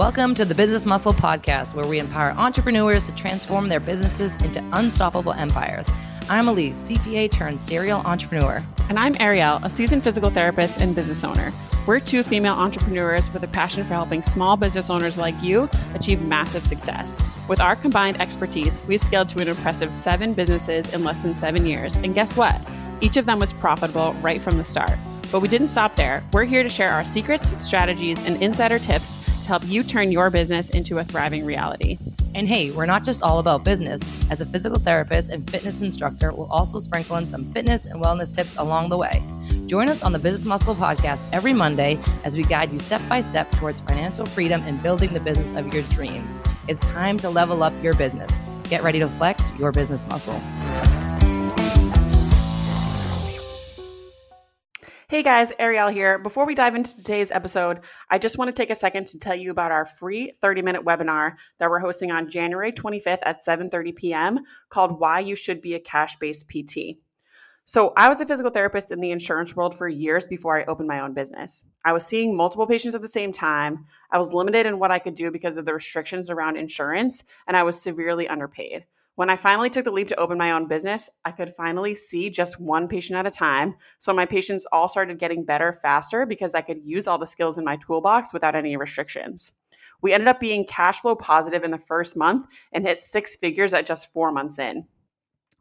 Welcome 0.00 0.34
to 0.36 0.46
the 0.46 0.54
Business 0.54 0.86
Muscle 0.86 1.12
Podcast, 1.12 1.74
where 1.74 1.86
we 1.86 1.98
empower 1.98 2.30
entrepreneurs 2.30 3.04
to 3.04 3.14
transform 3.14 3.68
their 3.68 3.80
businesses 3.80 4.34
into 4.36 4.64
unstoppable 4.72 5.34
empires. 5.34 5.90
I'm 6.30 6.48
Elise, 6.48 6.90
CPA 6.90 7.30
turned 7.30 7.60
serial 7.60 8.00
entrepreneur. 8.06 8.62
And 8.88 8.98
I'm 8.98 9.14
Ariel, 9.20 9.60
a 9.62 9.68
seasoned 9.68 10.02
physical 10.02 10.30
therapist 10.30 10.80
and 10.80 10.94
business 10.94 11.22
owner. 11.22 11.52
We're 11.86 12.00
two 12.00 12.22
female 12.22 12.54
entrepreneurs 12.54 13.30
with 13.30 13.42
a 13.42 13.48
passion 13.48 13.84
for 13.84 13.92
helping 13.92 14.22
small 14.22 14.56
business 14.56 14.88
owners 14.88 15.18
like 15.18 15.34
you 15.42 15.68
achieve 15.94 16.22
massive 16.22 16.64
success. 16.64 17.20
With 17.46 17.60
our 17.60 17.76
combined 17.76 18.22
expertise, 18.22 18.80
we've 18.88 19.02
scaled 19.02 19.28
to 19.28 19.42
an 19.42 19.48
impressive 19.48 19.94
seven 19.94 20.32
businesses 20.32 20.94
in 20.94 21.04
less 21.04 21.22
than 21.22 21.34
seven 21.34 21.66
years. 21.66 21.96
And 21.96 22.14
guess 22.14 22.34
what? 22.34 22.58
Each 23.02 23.18
of 23.18 23.26
them 23.26 23.38
was 23.38 23.52
profitable 23.52 24.14
right 24.22 24.40
from 24.40 24.56
the 24.56 24.64
start. 24.64 24.98
But 25.30 25.42
we 25.42 25.48
didn't 25.48 25.66
stop 25.66 25.94
there. 25.94 26.24
We're 26.32 26.44
here 26.44 26.62
to 26.62 26.70
share 26.70 26.90
our 26.90 27.04
secrets, 27.04 27.62
strategies, 27.62 28.24
and 28.24 28.42
insider 28.42 28.78
tips 28.78 29.29
to 29.42 29.48
help 29.48 29.66
you 29.66 29.82
turn 29.82 30.12
your 30.12 30.30
business 30.30 30.70
into 30.70 30.98
a 30.98 31.04
thriving 31.04 31.44
reality. 31.44 31.98
And 32.34 32.48
hey, 32.48 32.70
we're 32.70 32.86
not 32.86 33.04
just 33.04 33.22
all 33.22 33.38
about 33.38 33.64
business. 33.64 34.00
As 34.30 34.40
a 34.40 34.46
physical 34.46 34.78
therapist 34.78 35.30
and 35.30 35.48
fitness 35.50 35.82
instructor, 35.82 36.32
we'll 36.32 36.50
also 36.50 36.78
sprinkle 36.78 37.16
in 37.16 37.26
some 37.26 37.44
fitness 37.52 37.86
and 37.86 38.00
wellness 38.00 38.34
tips 38.34 38.56
along 38.56 38.88
the 38.88 38.96
way. 38.96 39.22
Join 39.66 39.88
us 39.88 40.02
on 40.02 40.12
the 40.12 40.18
Business 40.18 40.44
Muscle 40.44 40.74
podcast 40.74 41.26
every 41.32 41.52
Monday 41.52 41.98
as 42.24 42.36
we 42.36 42.42
guide 42.42 42.72
you 42.72 42.78
step 42.78 43.02
by 43.08 43.20
step 43.20 43.50
towards 43.52 43.80
financial 43.80 44.26
freedom 44.26 44.62
and 44.66 44.82
building 44.82 45.12
the 45.12 45.20
business 45.20 45.52
of 45.52 45.72
your 45.72 45.82
dreams. 45.84 46.40
It's 46.68 46.80
time 46.80 47.18
to 47.18 47.30
level 47.30 47.62
up 47.62 47.72
your 47.82 47.94
business. 47.94 48.32
Get 48.68 48.82
ready 48.82 48.98
to 48.98 49.08
flex 49.08 49.52
your 49.58 49.72
business 49.72 50.06
muscle. 50.08 50.40
Hey 55.10 55.24
guys, 55.24 55.52
Ariel 55.58 55.88
here. 55.88 56.20
Before 56.20 56.46
we 56.46 56.54
dive 56.54 56.76
into 56.76 56.94
today's 56.94 57.32
episode, 57.32 57.80
I 58.10 58.16
just 58.16 58.38
want 58.38 58.46
to 58.46 58.52
take 58.52 58.70
a 58.70 58.76
second 58.76 59.08
to 59.08 59.18
tell 59.18 59.34
you 59.34 59.50
about 59.50 59.72
our 59.72 59.84
free 59.84 60.34
30-minute 60.40 60.84
webinar 60.84 61.34
that 61.58 61.68
we're 61.68 61.80
hosting 61.80 62.12
on 62.12 62.30
January 62.30 62.70
25th 62.70 63.18
at 63.22 63.44
7:30 63.44 63.96
p.m. 63.96 64.38
called 64.68 65.00
Why 65.00 65.18
You 65.18 65.34
Should 65.34 65.60
Be 65.62 65.74
a 65.74 65.80
Cash-Based 65.80 66.48
PT. 66.48 66.98
So, 67.64 67.92
I 67.96 68.08
was 68.08 68.20
a 68.20 68.26
physical 68.26 68.52
therapist 68.52 68.92
in 68.92 69.00
the 69.00 69.10
insurance 69.10 69.56
world 69.56 69.76
for 69.76 69.88
years 69.88 70.28
before 70.28 70.60
I 70.60 70.64
opened 70.66 70.86
my 70.86 71.00
own 71.00 71.12
business. 71.12 71.64
I 71.84 71.92
was 71.92 72.06
seeing 72.06 72.36
multiple 72.36 72.68
patients 72.68 72.94
at 72.94 73.02
the 73.02 73.08
same 73.08 73.32
time. 73.32 73.86
I 74.12 74.18
was 74.20 74.32
limited 74.32 74.64
in 74.64 74.78
what 74.78 74.92
I 74.92 75.00
could 75.00 75.14
do 75.14 75.32
because 75.32 75.56
of 75.56 75.64
the 75.64 75.74
restrictions 75.74 76.30
around 76.30 76.56
insurance, 76.56 77.24
and 77.48 77.56
I 77.56 77.64
was 77.64 77.82
severely 77.82 78.28
underpaid. 78.28 78.86
When 79.16 79.28
I 79.28 79.36
finally 79.36 79.68
took 79.68 79.84
the 79.84 79.90
leap 79.90 80.08
to 80.08 80.20
open 80.20 80.38
my 80.38 80.52
own 80.52 80.66
business, 80.66 81.10
I 81.24 81.32
could 81.32 81.54
finally 81.54 81.94
see 81.94 82.30
just 82.30 82.60
one 82.60 82.88
patient 82.88 83.18
at 83.18 83.26
a 83.26 83.30
time. 83.30 83.74
So 83.98 84.12
my 84.12 84.24
patients 84.24 84.66
all 84.72 84.88
started 84.88 85.18
getting 85.18 85.44
better 85.44 85.72
faster 85.72 86.24
because 86.24 86.54
I 86.54 86.62
could 86.62 86.80
use 86.84 87.06
all 87.06 87.18
the 87.18 87.26
skills 87.26 87.58
in 87.58 87.64
my 87.64 87.76
toolbox 87.76 88.32
without 88.32 88.54
any 88.54 88.76
restrictions. 88.76 89.52
We 90.00 90.12
ended 90.12 90.28
up 90.28 90.40
being 90.40 90.64
cash 90.64 91.00
flow 91.00 91.14
positive 91.14 91.64
in 91.64 91.70
the 91.70 91.78
first 91.78 92.16
month 92.16 92.46
and 92.72 92.86
hit 92.86 92.98
six 92.98 93.36
figures 93.36 93.74
at 93.74 93.86
just 93.86 94.12
four 94.12 94.32
months 94.32 94.58
in. 94.58 94.86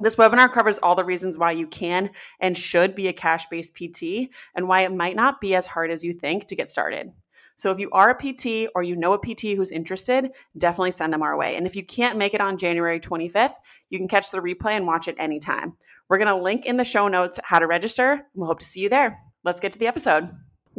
This 0.02 0.16
webinar 0.16 0.50
covers 0.50 0.78
all 0.78 0.96
the 0.96 1.04
reasons 1.04 1.38
why 1.38 1.52
you 1.52 1.68
can 1.68 2.12
and 2.40 2.58
should 2.58 2.96
be 2.96 3.08
a 3.08 3.14
cash 3.14 3.48
based 3.50 3.76
PT 3.76 4.30
and 4.56 4.68
why 4.68 4.84
it 4.84 4.94
might 4.94 5.16
not 5.16 5.42
be 5.42 5.56
as 5.56 5.68
hard 5.68 5.92
as 5.92 6.04
you 6.04 6.14
think 6.14 6.48
to 6.48 6.56
get 6.56 6.72
started. 6.72 7.12
So 7.60 7.72
if 7.72 7.78
you 7.78 7.90
are 7.92 8.10
a 8.10 8.16
PT 8.16 8.72
or 8.74 8.84
you 8.84 8.96
know 8.96 9.12
a 9.12 9.20
PT 9.20 9.58
who's 9.58 9.70
interested, 9.70 10.32
definitely 10.58 10.92
send 10.92 11.12
them 11.12 11.22
our 11.22 11.38
way. 11.38 11.58
And 11.58 11.66
if 11.66 11.76
you 11.76 11.86
can't 11.86 12.18
make 12.18 12.34
it 12.34 12.40
on 12.40 12.58
January 12.58 13.02
25th, 13.02 13.56
you 13.90 14.00
can 14.00 14.08
catch 14.08 14.32
the 14.32 14.40
replay 14.40 14.78
and 14.78 14.88
watch 14.88 15.10
it 15.10 15.18
anytime. 15.20 15.74
We're 16.08 16.20
going 16.20 16.30
to 16.30 16.42
link 16.42 16.66
in 16.66 16.78
the 16.78 16.86
show 16.86 17.10
notes 17.10 17.38
how 17.44 17.60
to 17.60 17.68
register. 17.68 18.26
We'll 18.34 18.48
hope 18.48 18.60
to 18.60 18.66
see 18.66 18.80
you 18.80 18.88
there. 18.88 19.20
Let's 19.44 19.60
get 19.60 19.74
to 19.74 19.80
the 19.80 19.88
episode. 19.88 20.30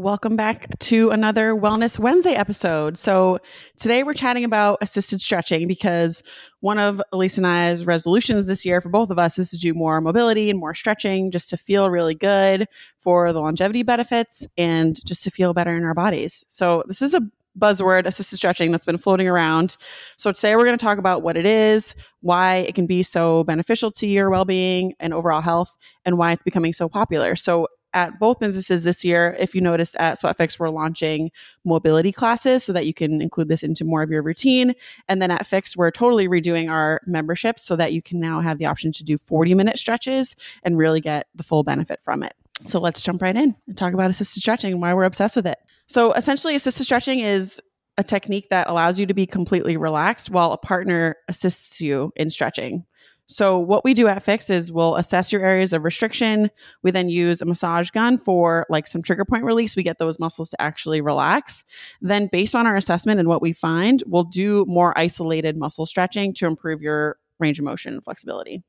Welcome 0.00 0.34
back 0.34 0.78
to 0.78 1.10
another 1.10 1.54
Wellness 1.54 1.98
Wednesday 1.98 2.32
episode. 2.32 2.96
So, 2.96 3.38
today 3.76 4.02
we're 4.02 4.14
chatting 4.14 4.44
about 4.44 4.78
assisted 4.80 5.20
stretching 5.20 5.68
because 5.68 6.22
one 6.60 6.78
of 6.78 7.02
Elise 7.12 7.36
and 7.36 7.46
I's 7.46 7.84
resolutions 7.84 8.46
this 8.46 8.64
year 8.64 8.80
for 8.80 8.88
both 8.88 9.10
of 9.10 9.18
us 9.18 9.38
is 9.38 9.50
to 9.50 9.58
do 9.58 9.74
more 9.74 10.00
mobility 10.00 10.48
and 10.48 10.58
more 10.58 10.74
stretching 10.74 11.30
just 11.30 11.50
to 11.50 11.58
feel 11.58 11.90
really 11.90 12.14
good 12.14 12.66
for 12.96 13.30
the 13.34 13.40
longevity 13.40 13.82
benefits 13.82 14.46
and 14.56 15.04
just 15.04 15.22
to 15.24 15.30
feel 15.30 15.52
better 15.52 15.76
in 15.76 15.84
our 15.84 15.92
bodies. 15.92 16.46
So, 16.48 16.82
this 16.86 17.02
is 17.02 17.12
a 17.12 17.20
buzzword 17.58 18.06
assisted 18.06 18.38
stretching 18.38 18.70
that's 18.70 18.86
been 18.86 18.96
floating 18.96 19.28
around. 19.28 19.76
So 20.16 20.32
today 20.32 20.56
we're 20.56 20.64
going 20.64 20.78
to 20.78 20.82
talk 20.82 20.98
about 20.98 21.20
what 21.20 21.36
it 21.36 21.44
is, 21.44 21.94
why 22.20 22.56
it 22.58 22.74
can 22.74 22.86
be 22.86 23.02
so 23.02 23.44
beneficial 23.44 23.90
to 23.92 24.06
your 24.06 24.30
well-being 24.30 24.94
and 25.00 25.12
overall 25.12 25.40
health 25.40 25.76
and 26.06 26.16
why 26.16 26.32
it's 26.32 26.44
becoming 26.44 26.72
so 26.72 26.88
popular. 26.88 27.34
So 27.34 27.66
at 27.94 28.18
both 28.18 28.38
businesses 28.38 28.82
this 28.82 29.04
year, 29.04 29.36
if 29.38 29.54
you 29.54 29.60
noticed 29.60 29.96
at 29.96 30.18
SweatFixx, 30.18 30.58
we're 30.58 30.70
launching 30.70 31.30
mobility 31.64 32.12
classes 32.12 32.62
so 32.64 32.72
that 32.72 32.86
you 32.86 32.94
can 32.94 33.20
include 33.20 33.48
this 33.48 33.62
into 33.62 33.84
more 33.84 34.02
of 34.02 34.10
your 34.10 34.22
routine. 34.22 34.74
And 35.08 35.20
then 35.20 35.30
at 35.30 35.46
Fix, 35.46 35.76
we're 35.76 35.90
totally 35.90 36.28
redoing 36.28 36.70
our 36.70 37.00
memberships 37.06 37.62
so 37.62 37.76
that 37.76 37.92
you 37.92 38.02
can 38.02 38.20
now 38.20 38.40
have 38.40 38.58
the 38.58 38.66
option 38.66 38.92
to 38.92 39.04
do 39.04 39.18
40 39.18 39.54
minute 39.54 39.78
stretches 39.78 40.36
and 40.62 40.78
really 40.78 41.00
get 41.00 41.26
the 41.34 41.42
full 41.42 41.62
benefit 41.62 42.00
from 42.02 42.22
it. 42.22 42.34
So 42.66 42.78
let's 42.78 43.00
jump 43.00 43.22
right 43.22 43.36
in 43.36 43.56
and 43.66 43.76
talk 43.76 43.94
about 43.94 44.10
assisted 44.10 44.40
stretching 44.40 44.72
and 44.72 44.82
why 44.82 44.92
we're 44.94 45.04
obsessed 45.04 45.36
with 45.36 45.46
it. 45.46 45.58
So 45.86 46.12
essentially, 46.12 46.54
assisted 46.54 46.84
stretching 46.84 47.20
is 47.20 47.60
a 47.96 48.04
technique 48.04 48.48
that 48.50 48.68
allows 48.68 48.98
you 48.98 49.06
to 49.06 49.14
be 49.14 49.26
completely 49.26 49.76
relaxed 49.76 50.30
while 50.30 50.52
a 50.52 50.58
partner 50.58 51.16
assists 51.28 51.80
you 51.80 52.12
in 52.16 52.30
stretching. 52.30 52.84
So, 53.30 53.60
what 53.60 53.84
we 53.84 53.94
do 53.94 54.08
at 54.08 54.24
Fix 54.24 54.50
is 54.50 54.72
we'll 54.72 54.96
assess 54.96 55.30
your 55.30 55.44
areas 55.44 55.72
of 55.72 55.84
restriction. 55.84 56.50
We 56.82 56.90
then 56.90 57.08
use 57.08 57.40
a 57.40 57.44
massage 57.44 57.90
gun 57.90 58.18
for 58.18 58.66
like 58.68 58.88
some 58.88 59.02
trigger 59.02 59.24
point 59.24 59.44
release. 59.44 59.76
We 59.76 59.84
get 59.84 59.98
those 59.98 60.18
muscles 60.18 60.50
to 60.50 60.60
actually 60.60 61.00
relax. 61.00 61.62
Then, 62.00 62.28
based 62.32 62.56
on 62.56 62.66
our 62.66 62.74
assessment 62.74 63.20
and 63.20 63.28
what 63.28 63.40
we 63.40 63.52
find, 63.52 64.02
we'll 64.08 64.24
do 64.24 64.64
more 64.66 64.98
isolated 64.98 65.56
muscle 65.56 65.86
stretching 65.86 66.34
to 66.34 66.46
improve 66.46 66.82
your 66.82 67.18
range 67.38 67.60
of 67.60 67.64
motion 67.64 67.94
and 67.94 68.02
flexibility. 68.02 68.64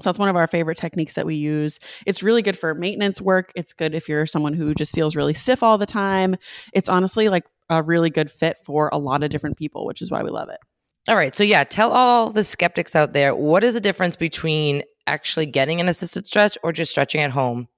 So 0.00 0.08
that's 0.08 0.18
one 0.18 0.28
of 0.28 0.36
our 0.36 0.46
favorite 0.46 0.78
techniques 0.78 1.14
that 1.14 1.26
we 1.26 1.34
use. 1.34 1.80
It's 2.06 2.22
really 2.22 2.42
good 2.42 2.56
for 2.56 2.72
maintenance 2.72 3.20
work. 3.20 3.50
It's 3.56 3.72
good 3.72 3.96
if 3.96 4.08
you're 4.08 4.26
someone 4.26 4.54
who 4.54 4.74
just 4.74 4.94
feels 4.94 5.16
really 5.16 5.34
stiff 5.34 5.60
all 5.60 5.76
the 5.76 5.86
time. 5.86 6.36
It's 6.72 6.88
honestly 6.88 7.28
like 7.28 7.46
a 7.68 7.82
really 7.82 8.10
good 8.10 8.30
fit 8.30 8.58
for 8.64 8.90
a 8.92 8.98
lot 8.98 9.24
of 9.24 9.30
different 9.30 9.56
people, 9.56 9.86
which 9.86 10.02
is 10.02 10.10
why 10.10 10.22
we 10.22 10.30
love 10.30 10.50
it. 10.50 10.58
All 11.06 11.16
right. 11.16 11.34
So, 11.34 11.44
yeah, 11.44 11.64
tell 11.64 11.92
all 11.92 12.30
the 12.30 12.44
skeptics 12.44 12.96
out 12.96 13.12
there 13.12 13.34
what 13.34 13.62
is 13.62 13.74
the 13.74 13.80
difference 13.80 14.16
between 14.16 14.82
actually 15.06 15.46
getting 15.46 15.80
an 15.80 15.88
assisted 15.88 16.26
stretch 16.26 16.56
or 16.62 16.72
just 16.72 16.90
stretching 16.90 17.20
at 17.20 17.30
home? 17.30 17.68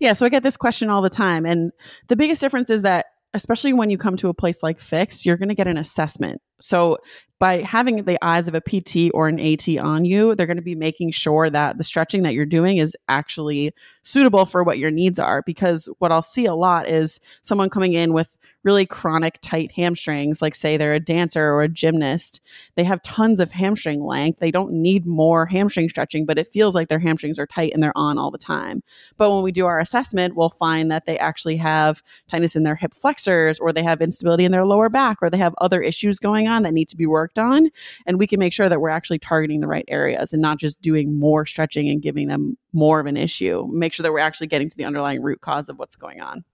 Yeah. 0.00 0.12
So, 0.12 0.26
I 0.26 0.28
get 0.28 0.42
this 0.42 0.56
question 0.56 0.90
all 0.90 1.00
the 1.00 1.10
time. 1.10 1.46
And 1.46 1.72
the 2.08 2.16
biggest 2.16 2.42
difference 2.42 2.68
is 2.68 2.82
that, 2.82 3.06
especially 3.32 3.72
when 3.72 3.88
you 3.88 3.96
come 3.96 4.16
to 4.16 4.28
a 4.28 4.34
place 4.34 4.62
like 4.62 4.78
Fix, 4.78 5.24
you're 5.24 5.38
going 5.38 5.48
to 5.48 5.54
get 5.54 5.66
an 5.66 5.78
assessment. 5.78 6.42
So, 6.60 6.98
by 7.38 7.62
having 7.62 8.04
the 8.04 8.22
eyes 8.22 8.48
of 8.48 8.54
a 8.54 8.60
PT 8.60 9.10
or 9.14 9.28
an 9.28 9.40
AT 9.40 9.66
on 9.78 10.04
you, 10.04 10.34
they're 10.34 10.46
going 10.46 10.58
to 10.58 10.62
be 10.62 10.74
making 10.74 11.12
sure 11.12 11.48
that 11.48 11.78
the 11.78 11.84
stretching 11.84 12.22
that 12.22 12.34
you're 12.34 12.44
doing 12.44 12.76
is 12.76 12.94
actually 13.08 13.72
suitable 14.02 14.44
for 14.44 14.62
what 14.62 14.78
your 14.78 14.90
needs 14.90 15.18
are. 15.18 15.42
Because 15.46 15.88
what 16.00 16.12
I'll 16.12 16.22
see 16.22 16.44
a 16.44 16.54
lot 16.54 16.86
is 16.86 17.18
someone 17.40 17.70
coming 17.70 17.94
in 17.94 18.12
with 18.12 18.36
really 18.64 18.86
chronic 18.86 19.38
tight 19.42 19.70
hamstrings, 19.72 20.42
like 20.42 20.54
say 20.54 20.76
they're 20.76 20.94
a 20.94 21.00
dancer 21.00 21.52
or 21.52 21.62
a 21.62 21.68
gymnast, 21.68 22.40
they 22.74 22.84
have 22.84 23.02
tons 23.02 23.38
of 23.38 23.52
hamstring 23.52 24.02
length. 24.02 24.40
They 24.40 24.50
don't 24.50 24.72
need 24.72 25.06
more 25.06 25.46
hamstring 25.46 25.88
stretching, 25.88 26.24
but 26.26 26.38
it 26.38 26.48
feels 26.52 26.74
like 26.74 26.88
their 26.88 26.98
hamstrings 26.98 27.38
are 27.38 27.46
tight 27.46 27.72
and 27.74 27.82
they're 27.82 27.96
on 27.96 28.18
all 28.18 28.30
the 28.30 28.38
time. 28.38 28.82
But 29.16 29.30
when 29.30 29.42
we 29.42 29.52
do 29.52 29.66
our 29.66 29.78
assessment, 29.78 30.34
we'll 30.34 30.48
find 30.48 30.90
that 30.90 31.04
they 31.06 31.18
actually 31.18 31.58
have 31.58 32.02
tightness 32.26 32.56
in 32.56 32.62
their 32.62 32.74
hip 32.74 32.94
flexors 32.94 33.60
or 33.60 33.72
they 33.72 33.82
have 33.82 34.00
instability 34.00 34.44
in 34.44 34.52
their 34.52 34.64
lower 34.64 34.88
back 34.88 35.18
or 35.20 35.28
they 35.28 35.38
have 35.38 35.54
other 35.60 35.82
issues 35.82 36.18
going 36.18 36.48
on 36.48 36.62
that 36.62 36.72
need 36.72 36.88
to 36.88 36.96
be 36.96 37.06
worked 37.06 37.38
on. 37.38 37.70
And 38.06 38.18
we 38.18 38.26
can 38.26 38.40
make 38.40 38.52
sure 38.52 38.68
that 38.68 38.80
we're 38.80 38.88
actually 38.88 39.18
targeting 39.18 39.60
the 39.60 39.68
right 39.68 39.84
areas 39.88 40.32
and 40.32 40.40
not 40.40 40.58
just 40.58 40.80
doing 40.80 41.18
more 41.18 41.44
stretching 41.44 41.88
and 41.90 42.00
giving 42.00 42.28
them 42.28 42.56
more 42.72 42.98
of 42.98 43.06
an 43.06 43.16
issue. 43.16 43.68
Make 43.70 43.92
sure 43.92 44.02
that 44.02 44.12
we're 44.12 44.18
actually 44.20 44.46
getting 44.46 44.70
to 44.70 44.76
the 44.76 44.84
underlying 44.84 45.22
root 45.22 45.40
cause 45.42 45.68
of 45.68 45.78
what's 45.78 45.96
going 45.96 46.20
on. 46.20 46.44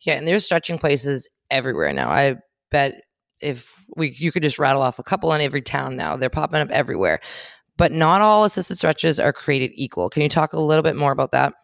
Yeah, 0.00 0.14
and 0.14 0.26
there's 0.26 0.44
stretching 0.44 0.78
places 0.78 1.28
everywhere 1.50 1.92
now. 1.92 2.10
I 2.10 2.36
bet 2.70 3.02
if 3.40 3.74
we 3.96 4.12
you 4.12 4.32
could 4.32 4.42
just 4.42 4.58
rattle 4.58 4.82
off 4.82 4.98
a 4.98 5.02
couple 5.02 5.32
in 5.32 5.40
every 5.40 5.62
town 5.62 5.96
now. 5.96 6.16
They're 6.16 6.30
popping 6.30 6.60
up 6.60 6.70
everywhere. 6.70 7.20
But 7.76 7.90
not 7.90 8.20
all 8.20 8.44
assisted 8.44 8.76
stretches 8.76 9.18
are 9.18 9.32
created 9.32 9.72
equal. 9.74 10.08
Can 10.08 10.22
you 10.22 10.28
talk 10.28 10.52
a 10.52 10.60
little 10.60 10.84
bit 10.84 10.94
more 10.94 11.10
about 11.10 11.32
that? 11.32 11.54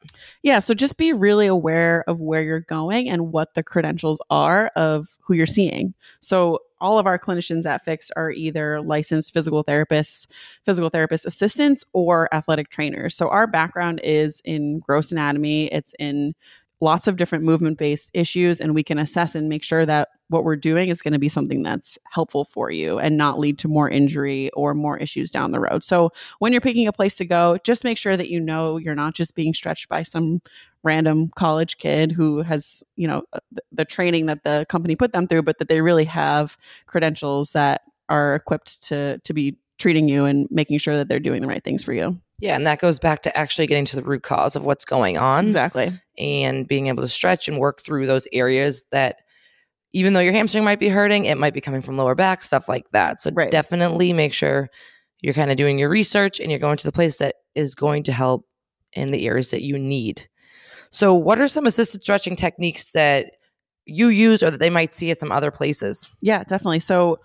Yeah, 0.43 0.59
so 0.59 0.75
just 0.75 0.99
be 0.99 1.13
really 1.13 1.47
aware 1.47 2.03
of 2.09 2.21
where 2.21 2.43
you're 2.43 2.59
going 2.59 3.09
and 3.09 3.33
what 3.33 3.55
the 3.55 3.63
credentials 3.63 4.21
are 4.29 4.73
of 4.75 5.17
who 5.21 5.35
you're 5.35 5.47
seeing. 5.47 5.95
So 6.19 6.59
all 6.81 6.99
of 6.99 7.07
our 7.07 7.17
clinicians 7.17 7.65
at 7.65 7.85
Fix 7.85 8.11
are 8.17 8.33
either 8.33 8.81
licensed 8.81 9.33
physical 9.33 9.63
therapists, 9.63 10.27
physical 10.65 10.91
therapist 10.91 11.27
assistants, 11.27 11.85
or 11.93 12.33
athletic 12.35 12.71
trainers. 12.71 13.17
So 13.17 13.29
our 13.29 13.47
background 13.47 14.01
is 14.03 14.43
in 14.45 14.81
gross 14.81 15.13
anatomy, 15.13 15.67
it's 15.67 15.95
in 16.01 16.35
lots 16.81 17.07
of 17.07 17.17
different 17.17 17.45
movement 17.45 17.79
based 17.79 18.11
issues 18.15 18.61
and 18.61 18.75
we 18.75 18.83
can 18.83 18.99
assess 18.99 19.35
and 19.35 19.49
make 19.49 19.63
sure 19.63 19.85
that 19.85 20.09
what 20.29 20.45
we're 20.45 20.57
doing 20.57 20.89
is 20.89 21.03
going 21.03 21.13
to 21.13 21.19
be 21.19 21.29
something 21.29 21.63
that's 21.63 21.99
helpful 22.11 22.45
for 22.45 22.71
you 22.71 22.99
and 22.99 23.17
not 23.17 23.39
lead 23.39 23.59
to 23.59 23.69
more 23.69 23.91
injury 23.91 24.51
or 24.51 24.75
more 24.75 24.97
issues 24.97 25.31
down 25.31 25.51
the 25.51 25.61
road. 25.61 25.85
So 25.85 26.11
when 26.39 26.53
you're 26.53 26.61
picking 26.61 26.87
a 26.87 26.93
place 26.93 27.17
to 27.17 27.25
go, 27.25 27.59
just 27.65 27.85
make 27.85 27.99
sure 27.99 28.17
that 28.17 28.31
you 28.31 28.41
know 28.41 28.77
you're 28.77 28.95
not 28.95 29.15
just 29.15 29.35
being 29.35 29.53
stretched 29.53 29.89
by 29.89 30.03
some 30.03 30.41
random 30.83 31.31
college 31.37 31.79
kid 31.79 32.13
who 32.13 32.43
has, 32.43 32.83
you 32.97 33.07
know, 33.07 33.23
uh, 33.33 33.41
the, 33.53 33.63
the 33.73 33.85
training 33.85 34.27
that 34.27 34.45
the 34.45 34.65
company 34.69 34.97
put 34.97 35.13
them 35.13 35.27
through, 35.27 35.43
but 35.43 35.59
that 35.59 35.69
they 35.69 35.81
really 35.81 36.05
have 36.05 36.57
credentials 36.87 37.53
that 37.53 37.83
are 38.09 38.35
equipped 38.35 38.83
to 38.85 39.19
to 39.19 39.35
be 39.35 39.57
treating 39.79 40.09
you 40.09 40.25
and 40.27 40.47
making 40.51 40.79
sure 40.79 40.97
that 40.97 41.09
they're 41.09 41.19
doing 41.19 41.41
the 41.41 41.49
right 41.49 41.65
things 41.65 41.83
for 41.83 41.93
you. 41.93 42.21
Yeah, 42.41 42.57
and 42.57 42.67
that 42.67 42.81
goes 42.81 42.99
back 42.99 43.23
to 43.23 43.37
actually 43.39 43.67
getting 43.67 43.85
to 43.87 43.97
the 43.97 44.03
root 44.03 44.23
cause 44.23 44.57
of 44.57 44.65
what's 44.65 44.85
going 44.85 45.19
on. 45.19 45.45
Exactly. 45.45 45.93
And 46.19 46.67
being 46.67 46.87
able 46.89 47.03
to 47.03 47.09
stretch 47.09 47.49
and 47.49 47.59
work 47.59 47.81
through 47.81 48.07
those 48.07 48.27
areas 48.33 48.85
that 48.91 49.21
even 49.93 50.13
though 50.13 50.21
your 50.21 50.33
hamstring 50.33 50.65
might 50.65 50.79
be 50.81 50.89
hurting, 50.89 51.25
it 51.25 51.37
might 51.39 51.55
be 51.55 51.61
coming 51.61 51.83
from 51.83 51.97
lower 51.97 52.15
back, 52.15 52.43
stuff 52.43 52.69
like 52.69 52.89
that. 52.93 53.21
So 53.21 53.31
Right. 53.35 53.51
definitely 53.51 54.13
make 54.13 54.33
sure 54.33 54.71
you're 55.21 55.35
kind 55.35 55.51
of 55.51 55.57
doing 55.57 55.79
your 55.79 55.89
research 55.91 56.41
and 56.41 56.51
you're 56.51 56.61
going 56.61 56.77
to 56.79 56.87
the 56.87 56.93
place 56.93 57.19
that 57.19 57.37
is 57.55 57.75
going 57.75 58.05
to 58.05 58.13
help 58.13 58.47
in 58.93 59.11
the 59.11 59.27
areas 59.27 59.51
that 59.51 59.63
you 59.63 59.79
need. 59.79 60.29
So, 60.91 61.15
what 61.15 61.41
are 61.41 61.49
some 61.49 61.67
assisted 61.67 62.03
stretching 62.03 62.37
techniques 62.37 62.93
that 62.93 63.33
you 63.85 64.09
use 64.09 64.43
or 64.43 64.51
that 64.51 64.59
they 64.61 64.71
might 64.71 64.95
see 64.95 65.11
at 65.11 65.19
some 65.19 65.33
other 65.33 65.51
places? 65.51 66.09
Yeah, 66.21 66.43
definitely. 66.45 66.81
So 66.81 67.19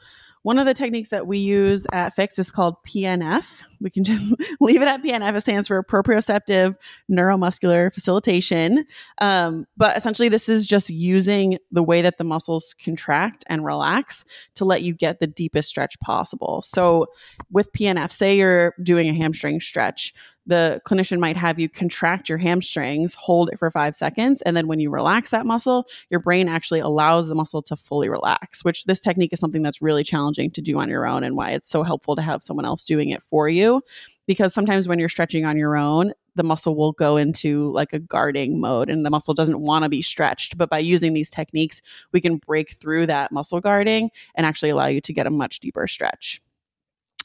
one 0.46 0.60
of 0.60 0.68
the 0.68 0.76
techniques 0.76 1.10
that 1.10 1.26
we 1.26 1.40
use 1.40 1.88
at 1.92 2.16
Fix 2.16 2.38
is 2.38 2.52
called 2.52 2.76
PNF. 2.88 3.64
We 3.82 3.90
can 3.90 4.04
just 4.04 4.32
leave 4.60 4.80
it 4.80 4.88
at 4.88 5.02
PNF. 5.02 5.36
It 5.36 5.42
stands 5.42 5.68
for 5.68 5.82
proprioceptive 5.82 6.76
neuromuscular 7.12 7.92
facilitation. 7.92 8.86
Um, 9.18 9.66
but 9.76 9.98
essentially, 9.98 10.30
this 10.30 10.48
is 10.48 10.68
just 10.68 10.92
using 10.92 11.58
the 11.72 11.82
way 11.82 12.04
that 12.04 12.20
the 12.20 12.24
muscles 12.24 12.76
contract 12.80 13.44
and 13.48 13.66
relax 13.66 14.24
to 14.54 14.66
let 14.66 14.84
you 14.84 14.94
get 14.94 15.20
the 15.20 15.26
deepest 15.26 15.68
stretch 15.68 16.00
possible. 16.00 16.62
So 16.62 17.08
with 17.50 17.74
PNF, 17.74 18.12
say 18.12 18.38
you're 18.38 18.76
doing 18.84 19.10
a 19.10 19.16
hamstring 19.16 19.60
stretch, 19.60 20.14
the 20.46 20.82
clinician 20.88 21.20
might 21.20 21.38
have 21.38 21.60
you 21.60 21.68
contract 21.68 22.30
your 22.30 22.38
hamstrings, 22.38 23.16
hold 23.16 23.50
it 23.52 23.60
for 23.60 23.72
five 23.72 23.96
seconds, 23.96 24.42
and 24.44 24.56
then 24.56 24.68
when 24.68 24.80
you 24.80 24.90
relax 24.90 25.32
that 25.32 25.46
muscle, 25.46 25.88
your 26.10 26.20
brain 26.20 26.48
actually 26.48 26.80
allows 26.80 27.28
the 27.28 27.36
muscle 27.36 27.62
to 27.64 27.76
fully 27.76 28.10
relax, 28.10 28.64
which 28.64 28.86
this 28.86 29.02
technique 29.02 29.34
is 29.34 29.40
something 29.40 29.64
that's 29.64 29.82
really 29.82 30.04
challenging 30.04 30.52
to 30.52 30.62
do 30.62 30.80
on 30.80 30.90
your 30.90 31.08
own 31.08 31.24
and 31.24 31.36
why 31.36 31.52
it's 31.52 31.70
so 31.70 31.84
helpful 31.84 32.16
to 32.16 32.22
have 32.22 32.44
someone 32.44 32.66
else 32.66 32.84
doing 32.84 33.10
it 33.10 33.24
for 33.24 33.50
you. 33.50 33.82
Because 34.28 34.54
sometimes 34.54 34.88
when 34.88 34.98
you're 34.98 35.10
stretching 35.10 35.46
on 35.46 35.58
your 35.58 35.78
own, 35.78 36.14
the 36.36 36.44
muscle 36.44 36.76
will 36.76 36.92
go 36.92 37.16
into 37.16 37.72
like 37.72 37.94
a 37.94 38.00
guarding 38.00 38.60
mode 38.60 38.90
and 38.90 39.06
the 39.06 39.10
muscle 39.10 39.34
doesn't 39.34 39.62
want 39.62 39.84
to 39.84 39.90
be 39.90 40.02
stretched. 40.02 40.58
But 40.58 40.70
by 40.70 40.80
using 40.80 41.14
these 41.14 41.30
techniques, 41.30 41.82
we 42.12 42.22
can 42.22 42.38
break 42.38 42.72
through 42.82 43.06
that 43.08 43.32
muscle 43.32 43.62
guarding 43.62 44.10
and 44.36 44.46
actually 44.46 44.70
allow 44.70 44.88
you 44.88 45.02
to 45.02 45.14
get 45.14 45.28
a 45.28 45.32
much 45.32 45.60
deeper 45.60 45.88
stretch. 45.88 46.42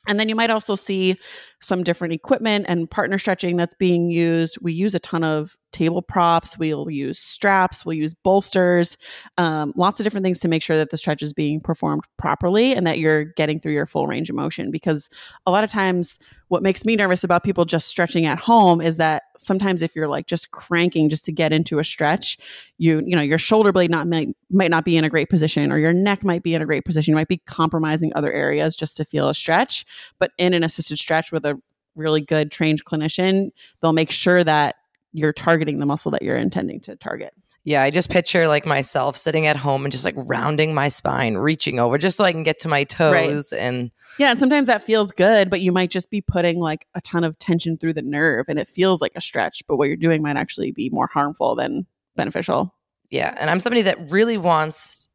And 0.08 0.18
then 0.18 0.28
you 0.28 0.34
might 0.34 0.50
also 0.50 0.74
see 0.74 1.16
some 1.60 1.84
different 1.84 2.14
equipment 2.14 2.64
and 2.68 2.90
partner 2.90 3.18
stretching 3.18 3.56
that's 3.56 3.74
being 3.74 4.10
used. 4.10 4.58
We 4.62 4.72
use 4.72 4.94
a 4.94 4.98
ton 4.98 5.22
of 5.22 5.56
table 5.72 6.00
props. 6.00 6.58
We'll 6.58 6.90
use 6.90 7.18
straps. 7.18 7.84
We'll 7.84 7.94
use 7.94 8.14
bolsters, 8.14 8.96
um, 9.36 9.72
lots 9.76 10.00
of 10.00 10.04
different 10.04 10.24
things 10.24 10.40
to 10.40 10.48
make 10.48 10.62
sure 10.62 10.78
that 10.78 10.90
the 10.90 10.96
stretch 10.96 11.22
is 11.22 11.32
being 11.32 11.60
performed 11.60 12.02
properly 12.18 12.72
and 12.72 12.86
that 12.86 12.98
you're 12.98 13.24
getting 13.24 13.60
through 13.60 13.74
your 13.74 13.86
full 13.86 14.06
range 14.06 14.30
of 14.30 14.36
motion. 14.36 14.70
Because 14.70 15.08
a 15.46 15.50
lot 15.50 15.64
of 15.64 15.70
times, 15.70 16.18
what 16.50 16.64
makes 16.64 16.84
me 16.84 16.96
nervous 16.96 17.22
about 17.22 17.44
people 17.44 17.64
just 17.64 17.86
stretching 17.86 18.26
at 18.26 18.36
home 18.36 18.80
is 18.80 18.96
that 18.96 19.22
sometimes 19.38 19.82
if 19.82 19.94
you're 19.94 20.08
like 20.08 20.26
just 20.26 20.50
cranking 20.50 21.08
just 21.08 21.24
to 21.24 21.30
get 21.30 21.52
into 21.52 21.78
a 21.78 21.84
stretch, 21.84 22.36
you 22.76 23.00
you 23.06 23.14
know 23.14 23.22
your 23.22 23.38
shoulder 23.38 23.72
blade 23.72 23.88
not 23.88 24.08
might, 24.08 24.28
might 24.50 24.70
not 24.70 24.84
be 24.84 24.96
in 24.96 25.04
a 25.04 25.08
great 25.08 25.30
position 25.30 25.70
or 25.70 25.78
your 25.78 25.92
neck 25.92 26.24
might 26.24 26.42
be 26.42 26.52
in 26.52 26.60
a 26.60 26.66
great 26.66 26.84
position. 26.84 27.12
You 27.12 27.16
might 27.16 27.28
be 27.28 27.38
compromising 27.46 28.10
other 28.16 28.32
areas 28.32 28.74
just 28.74 28.96
to 28.96 29.04
feel 29.04 29.28
a 29.28 29.34
stretch. 29.34 29.84
But 30.18 30.32
in 30.38 30.52
an 30.52 30.64
assisted 30.64 30.98
stretch 30.98 31.30
with 31.30 31.46
a 31.46 31.56
really 31.94 32.20
good 32.20 32.50
trained 32.50 32.84
clinician, 32.84 33.50
they'll 33.80 33.92
make 33.92 34.10
sure 34.10 34.42
that 34.42 34.74
you're 35.12 35.32
targeting 35.32 35.78
the 35.78 35.86
muscle 35.86 36.10
that 36.10 36.22
you're 36.22 36.36
intending 36.36 36.80
to 36.80 36.96
target. 36.96 37.32
Yeah, 37.64 37.82
I 37.82 37.90
just 37.90 38.08
picture 38.08 38.48
like 38.48 38.64
myself 38.64 39.16
sitting 39.16 39.46
at 39.46 39.56
home 39.56 39.84
and 39.84 39.92
just 39.92 40.04
like 40.04 40.14
rounding 40.16 40.72
my 40.74 40.88
spine, 40.88 41.34
reaching 41.34 41.78
over 41.78 41.98
just 41.98 42.16
so 42.16 42.24
I 42.24 42.32
can 42.32 42.42
get 42.42 42.58
to 42.60 42.68
my 42.68 42.84
toes. 42.84 43.52
And 43.52 43.90
Yeah, 44.18 44.30
and 44.30 44.40
sometimes 44.40 44.66
that 44.66 44.82
feels 44.82 45.12
good, 45.12 45.50
but 45.50 45.60
you 45.60 45.70
might 45.70 45.90
just 45.90 46.10
be 46.10 46.22
putting 46.22 46.58
like 46.58 46.86
a 46.94 47.00
ton 47.02 47.22
of 47.22 47.38
tension 47.38 47.76
through 47.76 47.94
the 47.94 48.02
nerve 48.02 48.46
and 48.48 48.58
it 48.58 48.66
feels 48.66 49.02
like 49.02 49.12
a 49.14 49.20
stretch, 49.20 49.62
but 49.66 49.76
what 49.76 49.88
you're 49.88 49.96
doing 49.96 50.22
might 50.22 50.36
actually 50.36 50.72
be 50.72 50.88
more 50.90 51.08
harmful 51.12 51.54
than 51.54 51.86
beneficial. 52.16 52.74
yeah, 53.10 53.34
and 53.38 53.50
I'm 53.50 53.60
somebody 53.60 53.82
that 53.82 54.10
really 54.10 54.38
wants 54.38 55.08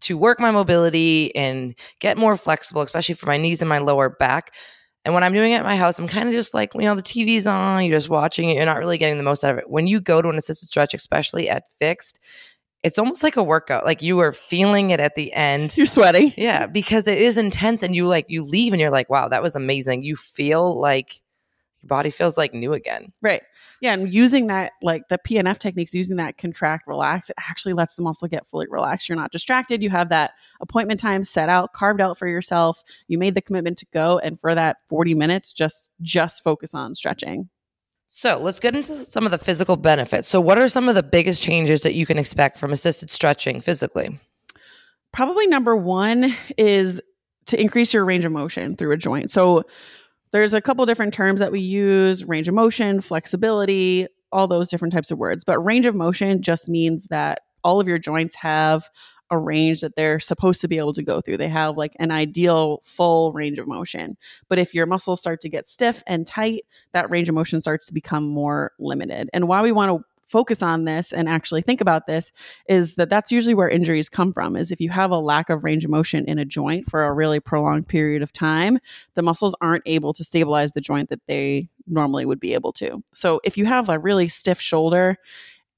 to 0.00 0.18
work 0.18 0.38
my 0.38 0.50
mobility 0.50 1.34
and 1.34 1.74
get 1.98 2.18
more 2.18 2.36
flexible, 2.36 2.82
especially 2.82 3.14
for 3.14 3.26
my 3.26 3.36
knees 3.36 3.62
and 3.62 3.68
my 3.68 3.78
lower 3.78 4.08
back. 4.08 4.54
And 5.04 5.12
when 5.12 5.22
I'm 5.22 5.34
doing 5.34 5.52
it 5.52 5.56
at 5.56 5.64
my 5.64 5.76
house, 5.76 5.98
I'm 5.98 6.08
kind 6.08 6.28
of 6.28 6.34
just 6.34 6.54
like, 6.54 6.72
you 6.74 6.82
know, 6.82 6.94
the 6.94 7.02
TV's 7.02 7.46
on, 7.46 7.84
you're 7.84 7.96
just 7.96 8.08
watching 8.08 8.48
it, 8.48 8.54
you're 8.54 8.64
not 8.64 8.78
really 8.78 8.96
getting 8.96 9.18
the 9.18 9.24
most 9.24 9.44
out 9.44 9.52
of 9.52 9.58
it. 9.58 9.68
When 9.68 9.86
you 9.86 10.00
go 10.00 10.22
to 10.22 10.28
an 10.28 10.38
assisted 10.38 10.68
stretch, 10.68 10.94
especially 10.94 11.48
at 11.48 11.64
Fixxed, 11.80 12.18
it's 12.82 12.98
almost 12.98 13.22
like 13.22 13.36
a 13.36 13.42
workout. 13.42 13.84
Like 13.84 14.02
you 14.02 14.18
are 14.20 14.32
feeling 14.32 14.90
it 14.90 15.00
at 15.00 15.14
the 15.14 15.32
end. 15.32 15.76
You're 15.76 15.86
sweating. 15.86 16.32
Yeah, 16.36 16.66
because 16.66 17.06
it 17.06 17.18
is 17.18 17.38
intense 17.38 17.82
and 17.82 17.94
you 17.94 18.06
like 18.06 18.26
you 18.28 18.44
leave 18.44 18.72
and 18.72 18.80
you're 18.80 18.90
like, 18.90 19.10
wow, 19.10 19.28
that 19.28 19.42
was 19.42 19.56
amazing. 19.56 20.04
You 20.04 20.16
feel 20.16 20.78
like 20.78 21.22
your 21.84 21.88
body 21.88 22.10
feels 22.10 22.38
like 22.38 22.54
new 22.54 22.72
again. 22.72 23.12
Right. 23.20 23.42
Yeah. 23.80 23.92
And 23.92 24.12
using 24.12 24.46
that, 24.46 24.72
like 24.82 25.02
the 25.08 25.18
PNF 25.18 25.58
techniques, 25.58 25.92
using 25.92 26.16
that 26.16 26.38
contract, 26.38 26.86
relax, 26.86 27.28
it 27.28 27.36
actually 27.38 27.74
lets 27.74 27.94
the 27.94 28.02
muscle 28.02 28.26
get 28.28 28.48
fully 28.48 28.66
relaxed. 28.70 29.08
You're 29.08 29.16
not 29.16 29.32
distracted. 29.32 29.82
You 29.82 29.90
have 29.90 30.08
that 30.08 30.32
appointment 30.60 31.00
time 31.00 31.24
set 31.24 31.48
out, 31.48 31.72
carved 31.74 32.00
out 32.00 32.16
for 32.16 32.26
yourself. 32.26 32.82
You 33.08 33.18
made 33.18 33.34
the 33.34 33.42
commitment 33.42 33.78
to 33.78 33.86
go. 33.92 34.18
And 34.18 34.40
for 34.40 34.54
that 34.54 34.78
40 34.88 35.14
minutes, 35.14 35.52
just 35.52 35.90
just 36.00 36.42
focus 36.42 36.74
on 36.74 36.94
stretching. 36.94 37.50
So 38.08 38.38
let's 38.38 38.60
get 38.60 38.76
into 38.76 38.94
some 38.94 39.24
of 39.24 39.32
the 39.32 39.38
physical 39.38 39.76
benefits. 39.76 40.28
So, 40.28 40.40
what 40.40 40.58
are 40.58 40.68
some 40.68 40.88
of 40.88 40.94
the 40.94 41.02
biggest 41.02 41.42
changes 41.42 41.82
that 41.82 41.94
you 41.94 42.06
can 42.06 42.18
expect 42.18 42.58
from 42.58 42.72
assisted 42.72 43.10
stretching 43.10 43.60
physically? 43.60 44.18
Probably 45.12 45.46
number 45.46 45.76
one 45.76 46.34
is 46.56 47.00
to 47.46 47.60
increase 47.60 47.92
your 47.92 48.04
range 48.04 48.24
of 48.24 48.32
motion 48.32 48.76
through 48.76 48.92
a 48.92 48.96
joint. 48.96 49.30
So 49.30 49.64
there's 50.34 50.52
a 50.52 50.60
couple 50.60 50.84
different 50.84 51.14
terms 51.14 51.38
that 51.38 51.52
we 51.52 51.60
use 51.60 52.24
range 52.24 52.48
of 52.48 52.54
motion, 52.54 53.00
flexibility, 53.00 54.08
all 54.32 54.48
those 54.48 54.68
different 54.68 54.92
types 54.92 55.12
of 55.12 55.16
words. 55.16 55.44
But 55.44 55.60
range 55.60 55.86
of 55.86 55.94
motion 55.94 56.42
just 56.42 56.68
means 56.68 57.06
that 57.06 57.42
all 57.62 57.78
of 57.78 57.86
your 57.86 58.00
joints 58.00 58.34
have 58.34 58.90
a 59.30 59.38
range 59.38 59.80
that 59.82 59.94
they're 59.94 60.18
supposed 60.18 60.60
to 60.62 60.66
be 60.66 60.76
able 60.76 60.92
to 60.94 61.04
go 61.04 61.20
through. 61.20 61.36
They 61.36 61.46
have 61.46 61.76
like 61.76 61.94
an 62.00 62.10
ideal 62.10 62.80
full 62.82 63.32
range 63.32 63.60
of 63.60 63.68
motion. 63.68 64.16
But 64.48 64.58
if 64.58 64.74
your 64.74 64.86
muscles 64.86 65.20
start 65.20 65.40
to 65.42 65.48
get 65.48 65.68
stiff 65.68 66.02
and 66.04 66.26
tight, 66.26 66.64
that 66.90 67.08
range 67.10 67.28
of 67.28 67.36
motion 67.36 67.60
starts 67.60 67.86
to 67.86 67.94
become 67.94 68.26
more 68.26 68.72
limited. 68.80 69.30
And 69.32 69.46
why 69.46 69.62
we 69.62 69.70
want 69.70 69.96
to 69.96 70.04
focus 70.28 70.62
on 70.62 70.84
this 70.84 71.12
and 71.12 71.28
actually 71.28 71.62
think 71.62 71.80
about 71.80 72.06
this 72.06 72.32
is 72.68 72.94
that 72.94 73.10
that's 73.10 73.32
usually 73.32 73.54
where 73.54 73.68
injuries 73.68 74.08
come 74.08 74.32
from 74.32 74.56
is 74.56 74.70
if 74.70 74.80
you 74.80 74.90
have 74.90 75.10
a 75.10 75.18
lack 75.18 75.50
of 75.50 75.64
range 75.64 75.84
of 75.84 75.90
motion 75.90 76.24
in 76.26 76.38
a 76.38 76.44
joint 76.44 76.88
for 76.90 77.04
a 77.04 77.12
really 77.12 77.40
prolonged 77.40 77.88
period 77.88 78.22
of 78.22 78.32
time 78.32 78.78
the 79.14 79.22
muscles 79.22 79.54
aren't 79.60 79.82
able 79.86 80.12
to 80.12 80.24
stabilize 80.24 80.72
the 80.72 80.80
joint 80.80 81.08
that 81.10 81.20
they 81.26 81.68
normally 81.86 82.24
would 82.24 82.40
be 82.40 82.54
able 82.54 82.72
to. 82.72 83.02
So 83.14 83.40
if 83.44 83.56
you 83.58 83.66
have 83.66 83.88
a 83.88 83.98
really 83.98 84.28
stiff 84.28 84.60
shoulder 84.60 85.18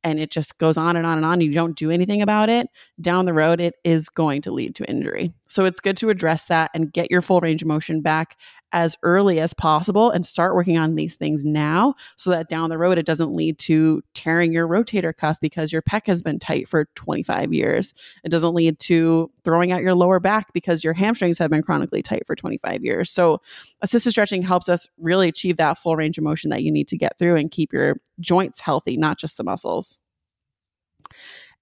and 0.05 0.21
it 0.21 0.31
just 0.31 0.59
goes 0.59 0.77
on 0.77 0.97
and 0.97 1.05
on 1.05 1.17
and 1.17 1.27
on 1.27 1.35
and 1.35 1.43
you 1.43 1.53
don't 1.53 1.77
do 1.77 1.91
anything 1.91 2.23
about 2.23 2.49
it 2.49 2.69
down 3.01 3.25
the 3.25 3.33
road 3.33 3.61
it 3.61 3.75
is 3.83 4.09
going 4.09 4.41
to 4.43 4.53
lead 4.53 4.75
to 4.77 4.89
injury 4.89 5.33
so 5.49 5.65
it's 5.65 5.81
good 5.81 5.97
to 5.99 6.11
address 6.11 6.47
that 6.47 6.71
and 6.75 6.93
get 6.93 7.11
your 7.11 7.23
full 7.23 7.41
range 7.41 7.63
of 7.63 7.69
motion 7.69 8.01
back 8.01 8.37
as 8.73 8.97
early 9.03 9.41
as 9.41 9.55
possible 9.55 10.11
and 10.11 10.27
start 10.27 10.55
working 10.55 10.77
on 10.77 10.97
these 10.97 11.15
things 11.15 11.45
now 11.45 11.95
so 12.17 12.31
that 12.31 12.49
down 12.49 12.69
the 12.69 12.79
road 12.79 12.99
it 12.99 13.07
doesn't 13.07 13.33
lead 13.33 13.59
to 13.59 14.03
tearing 14.15 14.53
your 14.53 14.67
rotator 14.67 15.17
cuff 15.17 15.39
because 15.41 15.73
your 15.73 15.83
pec 15.83 16.07
has 16.07 16.23
been 16.23 16.39
tight 16.39 16.69
for 16.69 16.87
25 16.97 17.53
years. 17.53 17.95
It 18.25 18.31
doesn't 18.31 18.55
lead 18.55 18.79
to 18.81 19.31
throwing 19.45 19.73
out 19.73 19.83
your 19.83 19.95
lower 19.95 20.21
back 20.21 20.53
because 20.53 20.83
your 20.83 20.95
hamstrings 20.95 21.39
have 21.39 21.51
been 21.51 21.63
chronically 21.63 22.03
tight 22.03 22.27
for 22.27 22.35
25 22.35 22.85
years. 22.85 23.11
So 23.11 23.41
assisted 23.83 24.11
stretching 24.11 24.43
helps 24.43 24.69
us 24.69 24.89
really 24.99 25.29
achieve 25.29 25.57
that 25.59 25.79
full 25.79 25.97
range 25.97 26.19
of 26.19 26.25
motion 26.25 26.51
that 26.51 26.63
you 26.63 26.73
need 26.73 26.89
to 26.89 26.99
get 26.99 27.19
through 27.19 27.37
and 27.37 27.51
keep 27.51 27.73
your 27.73 27.97
joints 28.21 28.61
healthy, 28.61 28.97
not 28.97 29.19
just 29.19 29.37
the 29.37 29.45
muscles. 29.45 30.01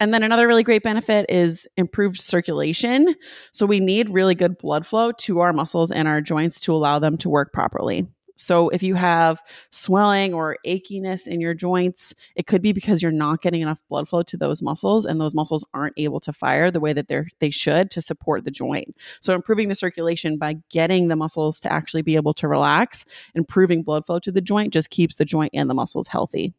And 0.00 0.12
then 0.12 0.22
another 0.22 0.46
really 0.46 0.62
great 0.62 0.82
benefit 0.82 1.26
is 1.28 1.68
improved 1.76 2.20
circulation. 2.20 3.14
So 3.52 3.64
we 3.64 3.80
need 3.80 4.10
really 4.10 4.34
good 4.34 4.58
blood 4.58 4.86
flow 4.86 5.12
to 5.12 5.40
our 5.40 5.52
muscles 5.52 5.90
and 5.90 6.08
our 6.08 6.20
joints 6.20 6.58
to 6.60 6.74
allow 6.74 6.98
them 6.98 7.16
to 7.18 7.28
work 7.28 7.52
properly. 7.52 8.06
So 8.36 8.68
if 8.70 8.82
you 8.82 8.96
have 8.96 9.40
swelling 9.70 10.34
or 10.34 10.56
achiness 10.66 11.28
in 11.28 11.40
your 11.40 11.54
joints, 11.54 12.14
it 12.34 12.46
could 12.46 12.62
be 12.62 12.72
because 12.72 13.00
you're 13.00 13.12
not 13.12 13.42
getting 13.42 13.62
enough 13.62 13.82
blood 13.88 14.08
flow 14.08 14.22
to 14.24 14.36
those 14.36 14.62
muscles 14.62 15.06
and 15.06 15.20
those 15.20 15.34
muscles 15.34 15.64
aren't 15.72 15.94
able 15.96 16.20
to 16.20 16.32
fire 16.32 16.70
the 16.70 16.80
way 16.80 16.92
that 16.92 17.06
they're 17.08 17.28
they 17.38 17.50
should 17.50 17.90
to 17.92 18.02
support 18.02 18.44
the 18.44 18.50
joint. 18.50 18.96
So 19.20 19.34
improving 19.34 19.68
the 19.68 19.74
circulation 19.74 20.36
by 20.36 20.56
getting 20.70 21.08
the 21.08 21.16
muscles 21.16 21.60
to 21.60 21.72
actually 21.72 22.02
be 22.02 22.16
able 22.16 22.34
to 22.34 22.48
relax, 22.48 23.04
improving 23.34 23.82
blood 23.82 24.04
flow 24.06 24.18
to 24.20 24.32
the 24.32 24.40
joint 24.40 24.72
just 24.72 24.90
keeps 24.90 25.14
the 25.14 25.24
joint 25.24 25.52
and 25.54 25.70
the 25.70 25.74
muscles 25.74 26.08
healthy 26.08 26.54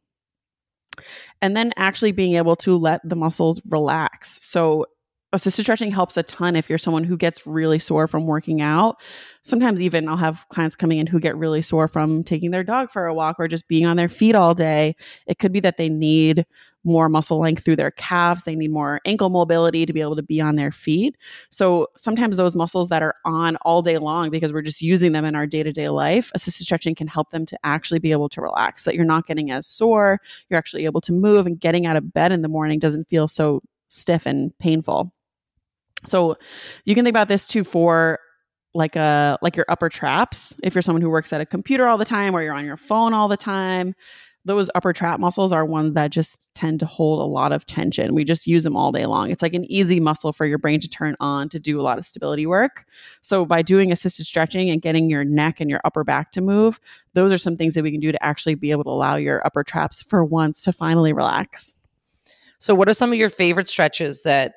and 1.41 1.55
then 1.55 1.71
actually 1.77 2.11
being 2.11 2.35
able 2.35 2.55
to 2.57 2.75
let 2.75 3.01
the 3.07 3.15
muscles 3.15 3.61
relax. 3.69 4.39
So, 4.43 4.85
assisted 5.33 5.63
stretching 5.63 5.91
helps 5.91 6.15
a 6.15 6.23
ton 6.23 6.55
if 6.55 6.69
you're 6.69 6.77
someone 6.77 7.03
who 7.03 7.17
gets 7.17 7.45
really 7.45 7.77
sore 7.77 8.07
from 8.07 8.25
working 8.25 8.61
out. 8.61 8.95
Sometimes 9.41 9.81
even 9.81 10.07
I'll 10.07 10.15
have 10.15 10.45
clients 10.49 10.75
coming 10.75 10.97
in 10.97 11.07
who 11.07 11.19
get 11.19 11.35
really 11.35 11.61
sore 11.61 11.87
from 11.87 12.23
taking 12.23 12.51
their 12.51 12.63
dog 12.63 12.89
for 12.89 13.05
a 13.05 13.13
walk 13.13 13.35
or 13.37 13.47
just 13.47 13.67
being 13.67 13.85
on 13.85 13.97
their 13.97 14.07
feet 14.07 14.35
all 14.35 14.53
day. 14.53 14.95
It 15.27 15.37
could 15.37 15.51
be 15.51 15.59
that 15.59 15.77
they 15.77 15.89
need 15.89 16.45
more 16.85 17.09
muscle 17.09 17.39
length 17.39 17.65
through 17.65 17.75
their 17.75 17.91
calves, 17.91 18.43
they 18.43 18.55
need 18.55 18.71
more 18.71 19.01
ankle 19.05 19.29
mobility 19.29 19.85
to 19.85 19.93
be 19.93 20.01
able 20.01 20.15
to 20.15 20.23
be 20.23 20.39
on 20.39 20.55
their 20.55 20.71
feet. 20.71 21.17
So 21.49 21.87
sometimes 21.97 22.37
those 22.37 22.55
muscles 22.55 22.89
that 22.89 23.01
are 23.01 23.15
on 23.25 23.57
all 23.57 23.81
day 23.81 23.97
long 23.97 24.29
because 24.29 24.53
we're 24.53 24.61
just 24.61 24.81
using 24.81 25.11
them 25.11 25.25
in 25.25 25.35
our 25.35 25.47
day-to-day 25.47 25.89
life, 25.89 26.31
assisted 26.35 26.63
stretching 26.63 26.95
can 26.95 27.07
help 27.07 27.31
them 27.31 27.45
to 27.47 27.59
actually 27.63 27.99
be 27.99 28.11
able 28.11 28.29
to 28.29 28.41
relax 28.41 28.83
so 28.83 28.89
that 28.91 28.95
you're 28.95 29.05
not 29.05 29.25
getting 29.25 29.51
as 29.51 29.67
sore, 29.67 30.21
you're 30.49 30.57
actually 30.57 30.85
able 30.85 31.01
to 31.01 31.11
move 31.11 31.47
and 31.47 31.59
getting 31.59 31.85
out 31.85 31.95
of 31.95 32.13
bed 32.13 32.31
in 32.31 32.41
the 32.41 32.47
morning 32.47 32.79
doesn't 32.79 33.09
feel 33.09 33.27
so 33.27 33.61
stiff 33.89 34.25
and 34.25 34.57
painful. 34.59 35.11
So 36.05 36.37
you 36.85 36.93
can 36.95 37.03
think 37.03 37.13
about 37.13 37.27
this 37.27 37.47
too 37.47 37.63
for 37.63 38.19
like 38.73 38.95
a 38.95 39.39
like 39.41 39.55
your 39.55 39.65
upper 39.69 39.89
traps. 39.89 40.55
If 40.61 40.75
you're 40.75 40.81
someone 40.81 41.01
who 41.01 41.09
works 41.09 41.33
at 41.33 41.41
a 41.41 41.45
computer 41.45 41.87
all 41.87 41.97
the 41.97 42.05
time 42.05 42.35
or 42.35 42.43
you're 42.43 42.53
on 42.53 42.65
your 42.65 42.77
phone 42.77 43.13
all 43.13 43.27
the 43.27 43.37
time, 43.37 43.95
those 44.45 44.69
upper 44.75 44.93
trap 44.93 45.19
muscles 45.19 45.51
are 45.51 45.65
ones 45.65 45.95
that 45.95 46.11
just 46.11 46.53
tend 46.53 46.79
to 46.79 46.85
hold 46.85 47.19
a 47.19 47.25
lot 47.25 47.51
of 47.51 47.65
tension. 47.65 48.13
We 48.13 48.23
just 48.23 48.45
use 48.45 48.63
them 48.63 48.77
all 48.77 48.91
day 48.91 49.07
long. 49.07 49.31
It's 49.31 49.41
like 49.41 49.55
an 49.55 49.69
easy 49.71 49.99
muscle 49.99 50.31
for 50.31 50.45
your 50.45 50.59
brain 50.59 50.79
to 50.81 50.87
turn 50.87 51.15
on 51.19 51.49
to 51.49 51.59
do 51.59 51.79
a 51.79 51.83
lot 51.83 51.97
of 51.97 52.05
stability 52.05 52.45
work. 52.45 52.85
So 53.21 53.45
by 53.45 53.63
doing 53.63 53.91
assisted 53.91 54.25
stretching 54.25 54.69
and 54.69 54.81
getting 54.81 55.09
your 55.09 55.23
neck 55.23 55.59
and 55.59 55.69
your 55.69 55.81
upper 55.83 56.03
back 56.03 56.31
to 56.33 56.41
move, 56.41 56.79
those 57.13 57.33
are 57.33 57.39
some 57.39 57.55
things 57.55 57.73
that 57.73 57.83
we 57.83 57.91
can 57.91 57.99
do 57.99 58.11
to 58.11 58.23
actually 58.23 58.55
be 58.55 58.69
able 58.69 58.83
to 58.83 58.91
allow 58.91 59.15
your 59.15 59.45
upper 59.45 59.63
traps 59.63 60.03
for 60.03 60.23
once 60.23 60.63
to 60.63 60.71
finally 60.71 61.11
relax. 61.11 61.75
So 62.59 62.75
what 62.75 62.87
are 62.87 62.93
some 62.93 63.11
of 63.11 63.17
your 63.17 63.29
favorite 63.29 63.67
stretches 63.67 64.23
that 64.23 64.55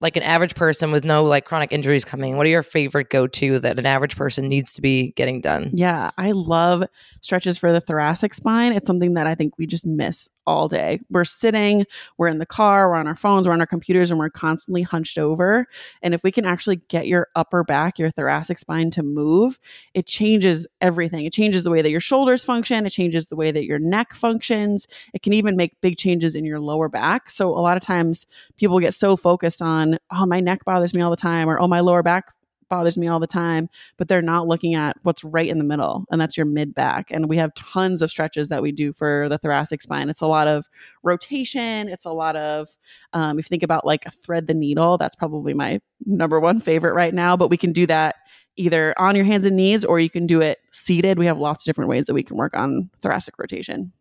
like 0.00 0.16
an 0.16 0.22
average 0.22 0.54
person 0.54 0.92
with 0.92 1.04
no 1.04 1.24
like 1.24 1.44
chronic 1.44 1.72
injuries 1.72 2.04
coming, 2.04 2.36
what 2.36 2.46
are 2.46 2.50
your 2.50 2.62
favorite 2.62 3.10
go 3.10 3.26
to 3.26 3.58
that 3.58 3.78
an 3.78 3.86
average 3.86 4.16
person 4.16 4.48
needs 4.48 4.72
to 4.74 4.82
be 4.82 5.12
getting 5.12 5.40
done? 5.40 5.70
Yeah, 5.72 6.10
I 6.16 6.32
love 6.32 6.84
stretches 7.20 7.58
for 7.58 7.72
the 7.72 7.80
thoracic 7.80 8.34
spine. 8.34 8.72
It's 8.72 8.86
something 8.86 9.14
that 9.14 9.26
I 9.26 9.34
think 9.34 9.58
we 9.58 9.66
just 9.66 9.86
miss 9.86 10.30
all 10.46 10.66
day. 10.66 11.00
We're 11.10 11.24
sitting, 11.24 11.84
we're 12.16 12.28
in 12.28 12.38
the 12.38 12.46
car, 12.46 12.88
we're 12.88 12.96
on 12.96 13.06
our 13.06 13.14
phones, 13.14 13.46
we're 13.46 13.52
on 13.52 13.60
our 13.60 13.66
computers, 13.66 14.10
and 14.10 14.18
we're 14.18 14.30
constantly 14.30 14.82
hunched 14.82 15.18
over. 15.18 15.66
And 16.00 16.14
if 16.14 16.22
we 16.22 16.32
can 16.32 16.46
actually 16.46 16.76
get 16.88 17.06
your 17.06 17.28
upper 17.36 17.62
back, 17.62 17.98
your 17.98 18.10
thoracic 18.10 18.58
spine 18.58 18.90
to 18.92 19.02
move, 19.02 19.58
it 19.92 20.06
changes 20.06 20.66
everything. 20.80 21.26
It 21.26 21.34
changes 21.34 21.64
the 21.64 21.70
way 21.70 21.82
that 21.82 21.90
your 21.90 22.00
shoulders 22.00 22.44
function, 22.44 22.86
it 22.86 22.90
changes 22.90 23.26
the 23.26 23.36
way 23.36 23.50
that 23.50 23.64
your 23.64 23.78
neck 23.78 24.14
functions. 24.14 24.86
It 25.12 25.22
can 25.22 25.34
even 25.34 25.54
make 25.54 25.78
big 25.82 25.98
changes 25.98 26.34
in 26.34 26.44
your 26.44 26.60
lower 26.60 26.88
back. 26.88 27.30
So 27.30 27.50
a 27.50 27.60
lot 27.60 27.76
of 27.76 27.82
times 27.82 28.26
people 28.56 28.80
get 28.80 28.94
so 28.94 29.16
focused 29.16 29.60
on 29.60 29.87
on, 29.94 29.98
oh, 30.10 30.26
my 30.26 30.40
neck 30.40 30.64
bothers 30.64 30.94
me 30.94 31.02
all 31.02 31.10
the 31.10 31.16
time, 31.16 31.48
or 31.48 31.60
oh, 31.60 31.68
my 31.68 31.80
lower 31.80 32.02
back 32.02 32.32
bothers 32.68 32.98
me 32.98 33.08
all 33.08 33.18
the 33.18 33.26
time, 33.26 33.68
but 33.96 34.08
they're 34.08 34.22
not 34.22 34.46
looking 34.46 34.74
at 34.74 34.96
what's 35.02 35.24
right 35.24 35.48
in 35.48 35.58
the 35.58 35.64
middle, 35.64 36.04
and 36.10 36.20
that's 36.20 36.36
your 36.36 36.46
mid 36.46 36.74
back. 36.74 37.10
And 37.10 37.28
we 37.28 37.36
have 37.38 37.54
tons 37.54 38.02
of 38.02 38.10
stretches 38.10 38.48
that 38.50 38.62
we 38.62 38.72
do 38.72 38.92
for 38.92 39.26
the 39.28 39.38
thoracic 39.38 39.82
spine. 39.82 40.08
It's 40.08 40.20
a 40.20 40.26
lot 40.26 40.48
of 40.48 40.66
rotation. 41.02 41.88
It's 41.88 42.04
a 42.04 42.12
lot 42.12 42.36
of, 42.36 42.68
um, 43.12 43.38
if 43.38 43.46
you 43.46 43.48
think 43.48 43.62
about 43.62 43.86
like 43.86 44.06
a 44.06 44.10
thread 44.10 44.46
the 44.46 44.54
needle, 44.54 44.98
that's 44.98 45.16
probably 45.16 45.54
my 45.54 45.80
number 46.06 46.40
one 46.40 46.60
favorite 46.60 46.94
right 46.94 47.14
now, 47.14 47.36
but 47.36 47.48
we 47.48 47.56
can 47.56 47.72
do 47.72 47.86
that 47.86 48.16
either 48.56 48.92
on 48.98 49.14
your 49.14 49.24
hands 49.24 49.46
and 49.46 49.56
knees 49.56 49.84
or 49.84 50.00
you 50.00 50.10
can 50.10 50.26
do 50.26 50.40
it 50.40 50.58
seated. 50.72 51.18
We 51.18 51.26
have 51.26 51.38
lots 51.38 51.62
of 51.62 51.70
different 51.70 51.90
ways 51.90 52.06
that 52.06 52.14
we 52.14 52.24
can 52.24 52.36
work 52.36 52.54
on 52.54 52.90
thoracic 53.00 53.38
rotation. 53.38 53.92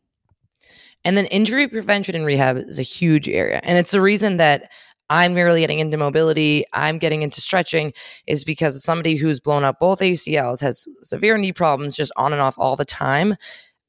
And 1.06 1.16
then 1.16 1.28
injury 1.28 1.68
prevention 1.68 2.16
and 2.16 2.26
rehab 2.26 2.58
is 2.58 2.80
a 2.80 2.84
huge 2.84 3.30
area. 3.30 3.62
And 3.64 3.78
it's 3.78 3.92
the 3.92 4.02
reason 4.02 4.38
that 4.38 4.72
I'm 5.10 5.34
really 5.34 5.62
getting 5.62 5.80
into 5.80 5.98
mobility, 5.98 6.66
I'm 6.74 6.98
getting 6.98 7.22
into 7.22 7.42
stretching 7.42 7.94
is 8.26 8.44
because 8.44 8.84
somebody 8.84 9.16
who's 9.16 9.40
blown 9.40 9.64
up 9.64 9.80
both 9.80 10.00
ACLs, 10.00 10.62
has 10.62 10.88
severe 11.04 11.38
knee 11.38 11.54
problems 11.54 11.96
just 11.96 12.12
on 12.18 12.34
and 12.34 12.42
off 12.42 12.56
all 12.58 12.76
the 12.76 12.86
time. 12.86 13.36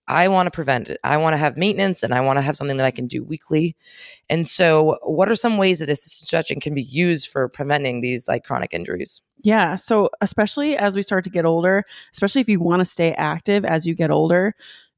I 0.08 0.28
want 0.28 0.46
to 0.46 0.50
prevent 0.50 0.88
it. 0.88 0.98
I 1.04 1.18
want 1.18 1.34
to 1.34 1.38
have 1.38 1.58
maintenance 1.58 2.02
and 2.02 2.14
I 2.14 2.22
want 2.22 2.38
to 2.38 2.42
have 2.42 2.56
something 2.56 2.78
that 2.78 2.86
I 2.86 2.90
can 2.90 3.06
do 3.06 3.22
weekly. 3.22 3.76
And 4.30 4.48
so, 4.48 4.98
what 5.02 5.28
are 5.28 5.34
some 5.34 5.58
ways 5.58 5.80
that 5.80 5.90
assisted 5.90 6.26
stretching 6.26 6.60
can 6.60 6.74
be 6.74 6.82
used 6.82 7.28
for 7.28 7.46
preventing 7.48 8.00
these 8.00 8.26
like 8.26 8.44
chronic 8.44 8.72
injuries? 8.72 9.20
Yeah. 9.42 9.76
So, 9.76 10.08
especially 10.22 10.78
as 10.78 10.96
we 10.96 11.02
start 11.02 11.24
to 11.24 11.30
get 11.30 11.44
older, 11.44 11.84
especially 12.12 12.40
if 12.40 12.48
you 12.48 12.58
want 12.58 12.80
to 12.80 12.86
stay 12.86 13.12
active 13.12 13.66
as 13.66 13.86
you 13.86 13.94
get 13.94 14.10
older, 14.10 14.54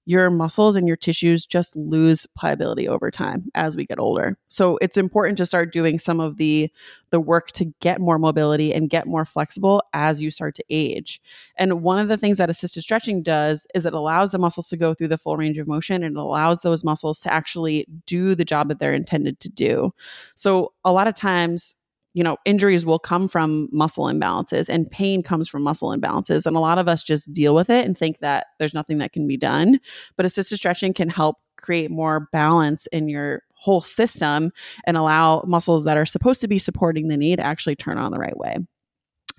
your 0.07 0.30
muscles 0.30 0.76
and 0.76 0.88
your 0.88 0.97
tissues 0.97 1.45
just 1.47 1.76
lose 1.76 2.26
pliability 2.37 2.88
over 2.88 3.11
time 3.11 3.50
as 3.54 3.76
we 3.76 3.87
get 3.87 3.99
older. 3.99 4.37
So 4.49 4.78
it's 4.80 4.97
important 4.97 5.38
to 5.38 5.47
start 5.47 5.73
doing 5.73 5.99
some 5.99 6.21
of 6.21 6.37
the 6.37 6.71
the 7.11 7.21
work 7.21 7.50
to 7.52 7.66
get 7.80 8.00
more 8.00 8.19
mobility 8.19 8.73
and 8.73 8.88
get 8.88 9.07
more 9.07 9.25
flexible 9.25 9.83
as 9.92 10.23
you 10.23 10.30
start 10.30 10.54
to 10.54 10.64
age. 10.71 11.21
And 11.57 11.83
one 11.83 11.99
of 11.99 12.09
the 12.09 12.16
things 12.16 12.38
that 12.38 12.50
assisted 12.50 12.83
stretching 12.83 13.23
does 13.23 13.66
is 13.75 13.85
it 13.85 13.95
allows 13.95 14.33
the 14.33 14.38
muscles 14.38 14.69
to 14.69 14.76
go 14.76 14.95
through 14.95 15.09
the 15.09 15.19
full 15.19 15.37
range 15.37 15.59
of 15.59 15.66
motion 15.66 16.02
and 16.02 16.16
it 16.16 16.21
allows 16.21 16.62
those 16.62 16.85
muscles 16.85 17.21
to 17.21 17.33
actually 17.33 17.87
do 18.07 18.35
the 18.35 18.45
job 18.45 18.69
that 18.69 18.78
they're 18.78 18.95
intended 18.95 19.40
to 19.40 19.49
do. 19.49 19.92
So 20.35 20.73
a 20.85 20.92
lot 20.92 21.09
of 21.09 21.14
times 21.14 21.76
you 22.14 22.25
know, 22.25 22.37
injuries 22.45 22.85
will 22.85 22.99
come 22.99 23.29
from 23.29 23.69
muscle 23.73 24.07
imbalances 24.07 24.69
and 24.69 24.90
pain 24.90 25.23
comes 25.23 25.49
from 25.49 25.62
muscle 25.62 25.90
imbalances. 25.90 26.47
And 26.47 26.57
a 26.57 26.61
lot 26.61 26.79
of 26.79 26.88
us 26.88 27.02
just 27.02 27.33
deal 27.33 27.55
with 27.55 27.71
it 27.71 27.87
and 27.87 27.97
think 27.97 28.19
that 28.19 28.49
there's 28.59 28.75
nothing 28.75 28.99
that 28.99 29.12
can 29.12 29.26
be 29.26 29.37
done. 29.37 29.79
But 30.17 30.26
assisted 30.26 30.57
stretching 30.57 30.93
can 30.93 31.09
help 31.09 31.37
create 31.57 31.90
more 31.90 32.29
balance 32.33 32.87
in 32.88 33.09
your 33.09 33.43
whole 33.55 33.83
system 33.83 34.50
and 34.87 34.97
allow 34.97 35.45
muscles 35.47 35.85
that 35.85 35.97
are 35.97 36.07
supposed 36.07 36.40
to 36.40 36.49
be 36.49 36.59
supporting 36.59 37.09
the 37.09 37.17
knee 37.17 37.37
to 37.37 37.43
actually 37.43 37.76
turn 37.76 37.99
on 37.99 38.11
the 38.11 38.19
right 38.19 38.37
way. 38.37 38.57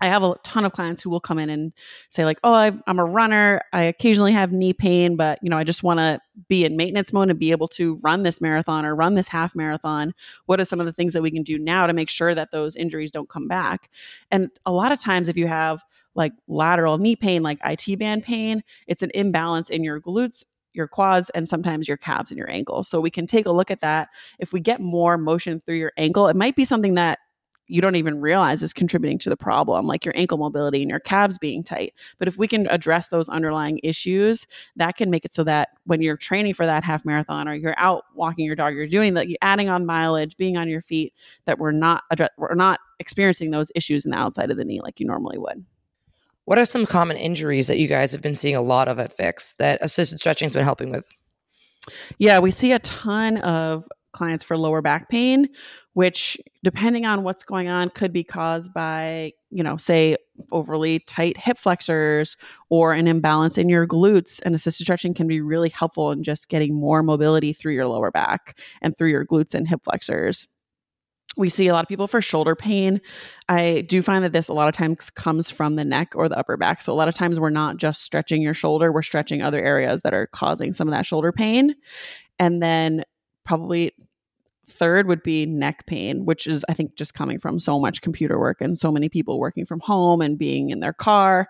I 0.01 0.07
have 0.07 0.23
a 0.23 0.35
ton 0.43 0.65
of 0.65 0.73
clients 0.73 1.01
who 1.01 1.09
will 1.09 1.19
come 1.19 1.37
in 1.37 1.49
and 1.49 1.71
say 2.09 2.25
like, 2.25 2.39
"Oh, 2.43 2.53
i 2.53 2.71
am 2.87 2.99
a 2.99 3.05
runner. 3.05 3.61
I 3.71 3.83
occasionally 3.83 4.33
have 4.33 4.51
knee 4.51 4.73
pain, 4.73 5.15
but 5.15 5.39
you 5.41 5.49
know, 5.49 5.57
I 5.57 5.63
just 5.63 5.83
want 5.83 5.99
to 5.99 6.19
be 6.49 6.65
in 6.65 6.75
maintenance 6.75 7.13
mode 7.13 7.29
and 7.29 7.39
be 7.39 7.51
able 7.51 7.67
to 7.69 7.95
run 8.01 8.23
this 8.23 8.41
marathon 8.41 8.85
or 8.85 8.95
run 8.95 9.15
this 9.15 9.27
half 9.27 9.55
marathon. 9.55 10.13
What 10.47 10.59
are 10.59 10.65
some 10.65 10.79
of 10.79 10.87
the 10.87 10.93
things 10.93 11.13
that 11.13 11.21
we 11.21 11.31
can 11.31 11.43
do 11.43 11.59
now 11.59 11.85
to 11.87 11.93
make 11.93 12.09
sure 12.09 12.33
that 12.33 12.51
those 12.51 12.75
injuries 12.75 13.11
don't 13.11 13.29
come 13.29 13.47
back?" 13.47 13.89
And 14.31 14.49
a 14.65 14.71
lot 14.71 14.91
of 14.91 14.99
times, 14.99 15.29
if 15.29 15.37
you 15.37 15.47
have 15.47 15.83
like 16.15 16.33
lateral 16.47 16.97
knee 16.97 17.15
pain, 17.15 17.43
like 17.43 17.59
IT 17.63 17.97
band 17.99 18.23
pain, 18.23 18.63
it's 18.87 19.03
an 19.03 19.11
imbalance 19.13 19.69
in 19.69 19.83
your 19.83 20.01
glutes 20.01 20.43
your 20.73 20.87
quads 20.87 21.29
and 21.31 21.49
sometimes 21.49 21.87
your 21.87 21.97
calves 21.97 22.31
and 22.31 22.37
your 22.37 22.49
ankles. 22.49 22.87
So 22.87 23.01
we 23.01 23.09
can 23.09 23.27
take 23.27 23.45
a 23.45 23.51
look 23.51 23.69
at 23.69 23.81
that. 23.81 24.09
If 24.39 24.53
we 24.53 24.59
get 24.59 24.79
more 24.79 25.17
motion 25.17 25.61
through 25.65 25.75
your 25.75 25.91
ankle, 25.97 26.27
it 26.27 26.35
might 26.35 26.55
be 26.55 26.65
something 26.65 26.93
that 26.95 27.19
you 27.71 27.81
don't 27.81 27.95
even 27.95 28.19
realize 28.19 28.61
is 28.61 28.73
contributing 28.73 29.17
to 29.19 29.29
the 29.29 29.37
problem, 29.37 29.87
like 29.87 30.03
your 30.05 30.13
ankle 30.17 30.37
mobility 30.37 30.81
and 30.81 30.89
your 30.89 30.99
calves 30.99 31.37
being 31.37 31.63
tight. 31.63 31.93
But 32.19 32.27
if 32.27 32.37
we 32.37 32.47
can 32.47 32.67
address 32.67 33.07
those 33.07 33.29
underlying 33.29 33.79
issues, 33.81 34.45
that 34.75 34.97
can 34.97 35.09
make 35.09 35.23
it 35.23 35.33
so 35.33 35.43
that 35.45 35.69
when 35.85 36.01
you're 36.01 36.17
training 36.17 36.53
for 36.53 36.65
that 36.65 36.83
half 36.83 37.05
marathon 37.05 37.47
or 37.47 37.53
you're 37.53 37.79
out 37.79 38.03
walking 38.13 38.45
your 38.45 38.55
dog, 38.55 38.75
you're 38.75 38.87
doing 38.87 39.13
that, 39.13 39.29
you're 39.29 39.37
adding 39.41 39.69
on 39.69 39.85
mileage, 39.85 40.35
being 40.35 40.57
on 40.57 40.67
your 40.67 40.81
feet, 40.81 41.13
that 41.45 41.59
we're 41.59 41.71
not 41.71 42.03
address, 42.11 42.29
we're 42.37 42.53
not 42.55 42.79
experiencing 42.99 43.51
those 43.51 43.71
issues 43.73 44.03
in 44.03 44.11
the 44.11 44.17
outside 44.17 44.51
of 44.51 44.57
the 44.57 44.65
knee 44.65 44.81
like 44.81 44.99
you 44.99 45.05
normally 45.05 45.37
would. 45.37 45.63
What 46.45 46.57
are 46.57 46.65
some 46.65 46.85
common 46.85 47.15
injuries 47.15 47.67
that 47.67 47.79
you 47.79 47.87
guys 47.87 48.11
have 48.11 48.21
been 48.21 48.35
seeing 48.35 48.55
a 48.55 48.61
lot 48.61 48.89
of 48.89 48.99
at 48.99 49.13
Fix 49.13 49.53
that 49.55 49.79
assisted 49.81 50.19
stretching 50.19 50.47
has 50.47 50.53
been 50.53 50.65
helping 50.65 50.91
with? 50.91 51.05
Yeah, 52.17 52.39
we 52.39 52.51
see 52.51 52.73
a 52.73 52.79
ton 52.79 53.37
of 53.37 53.87
clients 54.11 54.43
for 54.43 54.57
lower 54.57 54.81
back 54.81 55.09
pain, 55.09 55.47
which, 55.93 56.37
depending 56.63 57.05
on 57.05 57.23
what's 57.23 57.43
going 57.43 57.67
on, 57.67 57.89
could 57.89 58.13
be 58.13 58.23
caused 58.23 58.73
by, 58.73 59.33
you 59.49 59.63
know, 59.63 59.75
say 59.77 60.15
overly 60.51 60.99
tight 60.99 61.37
hip 61.37 61.57
flexors 61.57 62.37
or 62.69 62.93
an 62.93 63.07
imbalance 63.07 63.57
in 63.57 63.67
your 63.67 63.85
glutes. 63.85 64.39
And 64.43 64.55
assisted 64.55 64.85
stretching 64.85 65.13
can 65.13 65.27
be 65.27 65.41
really 65.41 65.69
helpful 65.69 66.11
in 66.11 66.23
just 66.23 66.49
getting 66.49 66.73
more 66.73 67.03
mobility 67.03 67.51
through 67.51 67.73
your 67.73 67.87
lower 67.87 68.11
back 68.11 68.57
and 68.81 68.97
through 68.97 69.09
your 69.09 69.25
glutes 69.25 69.53
and 69.53 69.67
hip 69.67 69.81
flexors. 69.83 70.47
We 71.37 71.47
see 71.47 71.67
a 71.67 71.73
lot 71.73 71.83
of 71.83 71.89
people 71.89 72.07
for 72.07 72.21
shoulder 72.21 72.55
pain. 72.55 72.99
I 73.47 73.85
do 73.87 74.01
find 74.01 74.23
that 74.25 74.33
this 74.33 74.49
a 74.49 74.53
lot 74.53 74.67
of 74.67 74.73
times 74.73 75.09
comes 75.09 75.49
from 75.49 75.75
the 75.75 75.83
neck 75.85 76.13
or 76.13 76.27
the 76.27 76.37
upper 76.37 76.57
back. 76.57 76.81
So, 76.81 76.91
a 76.91 76.95
lot 76.95 77.07
of 77.07 77.15
times 77.15 77.39
we're 77.39 77.49
not 77.49 77.77
just 77.77 78.03
stretching 78.03 78.41
your 78.41 78.53
shoulder, 78.53 78.91
we're 78.91 79.01
stretching 79.01 79.41
other 79.41 79.63
areas 79.63 80.01
that 80.01 80.13
are 80.13 80.27
causing 80.27 80.73
some 80.73 80.89
of 80.89 80.93
that 80.93 81.05
shoulder 81.05 81.31
pain. 81.31 81.73
And 82.37 82.61
then 82.61 83.05
probably 83.45 83.93
third 84.71 85.07
would 85.07 85.21
be 85.21 85.45
neck 85.45 85.85
pain, 85.85 86.25
which 86.25 86.47
is, 86.47 86.65
I 86.67 86.73
think, 86.73 86.95
just 86.95 87.13
coming 87.13 87.37
from 87.37 87.59
so 87.59 87.79
much 87.79 88.01
computer 88.01 88.39
work 88.39 88.61
and 88.61 88.77
so 88.77 88.91
many 88.91 89.09
people 89.09 89.39
working 89.39 89.65
from 89.65 89.79
home 89.81 90.21
and 90.21 90.37
being 90.37 90.69
in 90.69 90.79
their 90.79 90.93
car. 90.93 91.47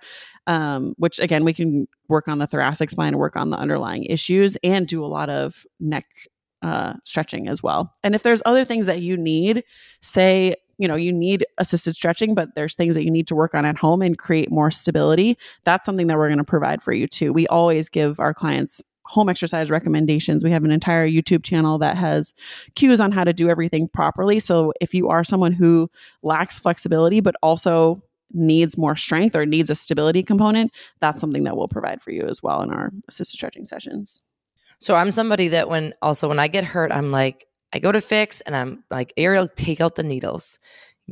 Um, 0.47 0.95
which 0.97 1.19
again, 1.19 1.45
we 1.45 1.53
can 1.53 1.87
work 2.09 2.27
on 2.27 2.39
the 2.39 2.47
thoracic 2.47 2.89
spine 2.89 3.17
work 3.17 3.35
on 3.35 3.51
the 3.51 3.57
underlying 3.57 4.05
issues 4.05 4.57
and 4.63 4.87
do 4.87 5.05
a 5.05 5.07
lot 5.07 5.29
of 5.29 5.65
neck 5.79 6.05
uh, 6.63 6.93
stretching 7.03 7.47
as 7.47 7.61
well. 7.61 7.93
And 8.03 8.15
if 8.15 8.23
there's 8.23 8.41
other 8.45 8.65
things 8.65 8.87
that 8.87 9.01
you 9.01 9.17
need, 9.17 9.63
say, 10.01 10.55
you 10.77 10.87
know, 10.87 10.95
you 10.95 11.13
need 11.13 11.45
assisted 11.59 11.95
stretching, 11.95 12.33
but 12.33 12.55
there's 12.55 12.73
things 12.73 12.95
that 12.95 13.03
you 13.03 13.11
need 13.11 13.27
to 13.27 13.35
work 13.35 13.53
on 13.53 13.65
at 13.65 13.77
home 13.77 14.01
and 14.01 14.17
create 14.17 14.51
more 14.51 14.71
stability, 14.71 15.37
that's 15.63 15.85
something 15.85 16.07
that 16.07 16.17
we're 16.17 16.27
going 16.27 16.39
to 16.39 16.43
provide 16.43 16.81
for 16.81 16.91
you 16.91 17.07
too. 17.07 17.31
We 17.31 17.45
always 17.47 17.87
give 17.87 18.19
our 18.19 18.33
clients 18.33 18.83
home 19.11 19.27
exercise 19.27 19.69
recommendations. 19.69 20.41
We 20.41 20.51
have 20.51 20.63
an 20.63 20.71
entire 20.71 21.05
YouTube 21.05 21.43
channel 21.43 21.77
that 21.79 21.97
has 21.97 22.33
cues 22.75 23.01
on 23.01 23.11
how 23.11 23.25
to 23.25 23.33
do 23.33 23.49
everything 23.49 23.89
properly. 23.89 24.39
So 24.39 24.71
if 24.79 24.93
you 24.93 25.09
are 25.09 25.25
someone 25.25 25.51
who 25.51 25.89
lacks 26.23 26.57
flexibility, 26.57 27.19
but 27.19 27.35
also 27.43 28.01
needs 28.31 28.77
more 28.77 28.95
strength 28.95 29.35
or 29.35 29.45
needs 29.45 29.69
a 29.69 29.75
stability 29.75 30.23
component, 30.23 30.71
that's 31.01 31.19
something 31.19 31.43
that 31.43 31.57
we'll 31.57 31.67
provide 31.67 32.01
for 32.01 32.11
you 32.11 32.25
as 32.25 32.41
well 32.41 32.61
in 32.61 32.71
our 32.71 32.89
assisted 33.09 33.35
stretching 33.35 33.65
sessions. 33.65 34.21
So 34.79 34.95
I'm 34.95 35.11
somebody 35.11 35.49
that 35.49 35.67
when 35.67 35.93
also 36.01 36.29
when 36.29 36.39
I 36.39 36.47
get 36.47 36.63
hurt, 36.63 36.93
I'm 36.93 37.09
like, 37.09 37.45
I 37.73 37.79
go 37.79 37.91
to 37.91 37.99
fix 37.99 38.39
and 38.41 38.55
I'm 38.55 38.85
like, 38.89 39.11
Ariel, 39.17 39.49
take 39.49 39.81
out 39.81 39.95
the 39.95 40.03
needles. 40.03 40.57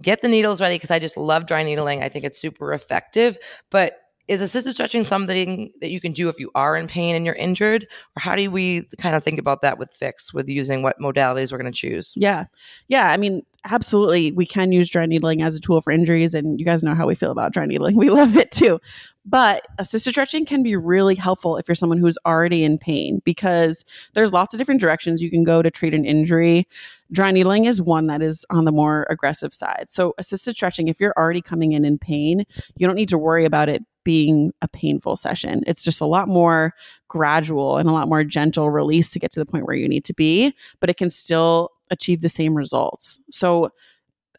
Get 0.01 0.22
the 0.22 0.29
needles 0.29 0.62
ready 0.62 0.75
because 0.75 0.91
I 0.91 1.00
just 1.00 1.18
love 1.18 1.46
dry 1.46 1.63
needling. 1.63 2.01
I 2.01 2.08
think 2.08 2.24
it's 2.24 2.39
super 2.39 2.72
effective. 2.72 3.38
But 3.70 3.98
is 4.29 4.43
assisted 4.43 4.74
stretching 4.74 5.03
something 5.03 5.71
that 5.81 5.89
you 5.89 6.00
can 6.00 6.13
do 6.13 6.29
if 6.29 6.39
you 6.39 6.51
are 6.53 6.77
in 6.77 6.88
pain 6.88 7.15
and 7.15 7.25
you're 7.25 7.36
injured? 7.36 7.88
Or 8.15 8.21
how 8.21 8.36
do 8.36 8.51
we 8.51 8.83
kind 9.00 9.15
of 9.15 9.24
think 9.24 9.39
about 9.39 9.62
that 9.62 9.79
with 9.79 9.91
fix 9.91 10.31
with 10.31 10.48
using 10.48 10.83
what 10.83 11.00
modalities 11.00 11.51
we're 11.51 11.57
going 11.57 11.71
to 11.71 11.77
choose? 11.77 12.13
Yeah. 12.15 12.45
Yeah 12.88 13.09
i 13.09 13.17
mean 13.17 13.41
absolutely 13.65 14.31
we 14.31 14.45
can 14.45 14.71
use 14.71 14.89
dry 14.89 15.05
needling 15.05 15.41
as 15.41 15.55
a 15.55 15.59
tool 15.59 15.81
for 15.81 15.91
injuries 15.91 16.33
and 16.33 16.59
you 16.59 16.65
guys 16.65 16.83
know 16.83 16.93
how 16.93 17.07
we 17.07 17.15
feel 17.15 17.31
about 17.31 17.51
dry 17.51 17.65
needling. 17.65 17.95
We 18.00 18.09
love 18.09 18.38
it 18.38 18.51
too. 18.51 18.79
But 19.25 19.67
assisted 19.77 20.12
stretching 20.12 20.45
can 20.45 20.63
be 20.63 20.75
really 20.75 21.15
helpful 21.15 21.57
if 21.57 21.67
you're 21.67 21.75
someone 21.75 21.98
who's 21.98 22.17
already 22.25 22.63
in 22.63 22.77
pain 22.77 23.21
because 23.25 23.83
there's 24.13 24.31
lots 24.31 24.53
of 24.53 24.57
different 24.57 24.79
directions 24.79 25.21
you 25.21 25.29
can 25.29 25.43
go 25.43 25.62
to 25.62 25.69
treat 25.69 25.93
an 25.93 26.05
injury. 26.05 26.67
Dry 27.12 27.31
needling 27.31 27.65
is 27.65 27.81
one 27.81 28.07
that 28.07 28.21
is 28.21 28.45
on 28.50 28.65
the 28.65 28.71
more 28.71 29.05
aggressive 29.09 29.53
side. 29.53 29.88
So, 29.89 30.13
assisted 30.17 30.55
stretching, 30.55 30.88
if 30.88 31.00
you're 31.00 31.13
already 31.17 31.41
coming 31.41 31.74
in 31.74 31.83
in 31.83 31.98
pain, 31.98 32.45
you 32.77 32.88
don't 32.88 32.95
need 32.95 33.09
to 33.09 33.17
worry 33.17 33.45
about 33.45 33.69
it 33.69 33.83
being 34.10 34.51
a 34.63 34.68
painful 34.68 35.16
session. 35.16 35.62
It's 35.68 35.84
just 35.84 36.01
a 36.01 36.08
lot 36.08 36.28
more 36.28 36.74
gradual 37.08 37.78
and 37.78 37.88
a 37.88 37.92
lot 37.92 38.08
more 38.08 38.24
gentle 38.24 38.72
release 38.72 39.12
to 39.12 39.20
get 39.20 39.32
to 39.34 39.39
the 39.39 39.46
point 39.46 39.68
where 39.68 39.75
you 39.75 39.88
need 39.88 40.04
to 40.06 40.16
be, 40.16 40.51
but 40.80 40.89
it 40.89 40.98
can 40.98 41.12
still 41.12 41.70
achieve 41.92 42.22
the 42.22 42.28
same 42.28 42.56
results. 42.56 43.20
So, 43.30 43.72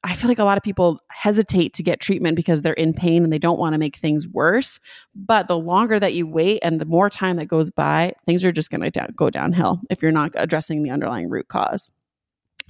I 0.03 0.15
feel 0.15 0.29
like 0.29 0.39
a 0.39 0.45
lot 0.45 0.57
of 0.57 0.65
people 0.65 0.99
hesitate 1.11 1.75
to 1.75 1.83
get 1.83 2.01
treatment 2.01 2.35
because 2.35 2.63
they're 2.63 2.73
in 2.73 2.95
pain 2.95 3.23
and 3.23 3.33
they 3.33 3.39
don't 3.39 3.59
want 3.59 3.75
to 3.75 3.79
make 3.79 3.97
things 3.97 4.27
worse. 4.27 4.81
But 5.15 5.47
the 5.47 5.59
longer 5.59 6.01
that 6.01 6.15
you 6.15 6.27
wait 6.27 6.61
and 6.63 6.81
the 6.81 6.87
more 6.87 7.11
time 7.11 7.37
that 7.37 7.49
goes 7.49 7.71
by, 7.71 8.15
things 8.25 8.43
are 8.43 8.51
just 8.51 8.71
going 8.71 8.81
to 8.81 8.91
da- 8.91 9.09
go 9.15 9.29
downhill 9.29 9.79
if 9.91 10.01
you're 10.01 10.11
not 10.11 10.33
addressing 10.37 10.83
the 10.83 10.91
underlying 10.91 11.29
root 11.29 11.49
cause. 11.49 11.91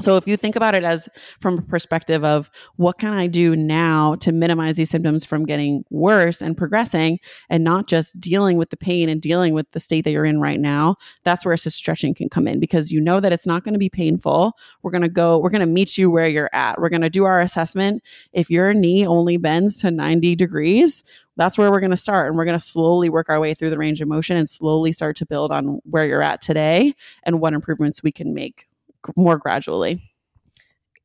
So 0.01 0.17
if 0.17 0.27
you 0.27 0.37
think 0.37 0.57
about 0.57 0.75
it 0.75 0.83
as 0.83 1.09
from 1.41 1.59
a 1.59 1.63
perspective 1.63 2.25
of 2.25 2.51
what 2.77 2.99
can 2.99 3.13
I 3.13 3.27
do 3.27 3.55
now 3.55 4.15
to 4.17 4.33
minimize 4.33 4.77
these 4.77 4.89
symptoms 4.89 5.25
from 5.27 5.45
getting 5.45 5.85
worse 5.91 6.41
and 6.41 6.57
progressing 6.57 7.19
and 7.51 7.63
not 7.63 7.87
just 7.87 8.19
dealing 8.19 8.57
with 8.57 8.71
the 8.71 8.79
pain 8.79 9.11
and 9.11 9.21
dealing 9.21 9.53
with 9.53 9.71
the 9.73 9.81
state 9.81 10.05
that 10.05 10.11
you're 10.11 10.25
in 10.25 10.41
right 10.41 10.59
now, 10.59 10.97
that's 11.25 11.45
where 11.45 11.53
assist 11.53 11.77
stretching 11.77 12.15
can 12.15 12.31
come 12.31 12.49
in 12.49 12.59
because 12.61 12.91
you 12.91 13.01
know 13.01 13.21
that 13.21 13.33
it's 13.33 13.47
not 13.47 13.63
going 13.63 13.75
to 13.75 13.79
be 13.79 13.91
painful. 13.91 14.57
We're 14.83 14.91
going 14.91 15.03
to 15.03 15.09
go, 15.09 15.39
we're 15.39 15.51
going 15.51 15.61
to 15.61 15.67
meet 15.67 15.99
you 15.99 16.11
where 16.11 16.29
you're 16.29 16.51
at. 16.55 16.81
We're 16.81 16.89
going 16.89 17.03
to 17.03 17.11
do 17.11 17.25
our 17.25 17.41
assessment. 17.41 18.03
If 18.33 18.51
your 18.51 18.73
knee 18.73 19.07
only 19.07 19.37
bends 19.37 19.79
to 19.79 19.91
90 19.91 20.35
degrees, 20.35 21.05
that's 21.37 21.59
where 21.59 21.71
we're 21.71 21.81
going 21.81 21.91
to 21.91 21.97
start 21.97 22.29
and 22.29 22.39
we're 22.39 22.45
going 22.45 22.59
to 22.59 22.65
slowly 22.65 23.11
work 23.11 23.29
our 23.29 23.41
way 23.41 23.53
through 23.53 23.71
the 23.71 23.79
range 23.79 24.01
of 24.01 24.09
motion 24.09 24.37
and 24.37 24.49
slowly 24.49 24.93
start 24.93 25.17
to 25.17 25.27
build 25.27 25.53
on 25.53 25.81
where 25.85 26.07
you're 26.07 26.23
at 26.23 26.41
today 26.41 26.95
and 27.23 27.41
what 27.41 27.53
improvements 27.53 28.03
we 28.03 28.13
can 28.13 28.33
make 28.33 28.70
more 29.17 29.39
gradually. 29.39 30.03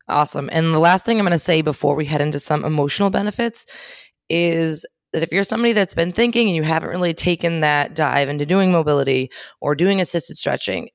Awesome. 0.07 0.49
And 0.51 0.73
the 0.73 0.79
last 0.79 1.05
thing 1.05 1.17
I'm 1.17 1.25
going 1.25 1.31
to 1.31 1.39
say 1.39 1.61
before 1.61 1.95
we 1.95 2.05
head 2.05 2.21
into 2.21 2.39
some 2.39 2.63
emotional 2.63 3.09
benefits 3.09 3.65
is 4.29 4.85
that 5.13 5.23
if 5.23 5.31
you're 5.31 5.43
somebody 5.43 5.73
that's 5.73 5.93
been 5.93 6.11
thinking 6.11 6.47
and 6.47 6.55
you 6.55 6.63
haven't 6.63 6.89
really 6.89 7.13
taken 7.13 7.61
that 7.61 7.95
dive 7.95 8.29
into 8.29 8.45
doing 8.45 8.71
mobility 8.71 9.31
or 9.61 9.73
doing 9.73 9.99
assisted 9.99 10.37
stretching, 10.37 10.89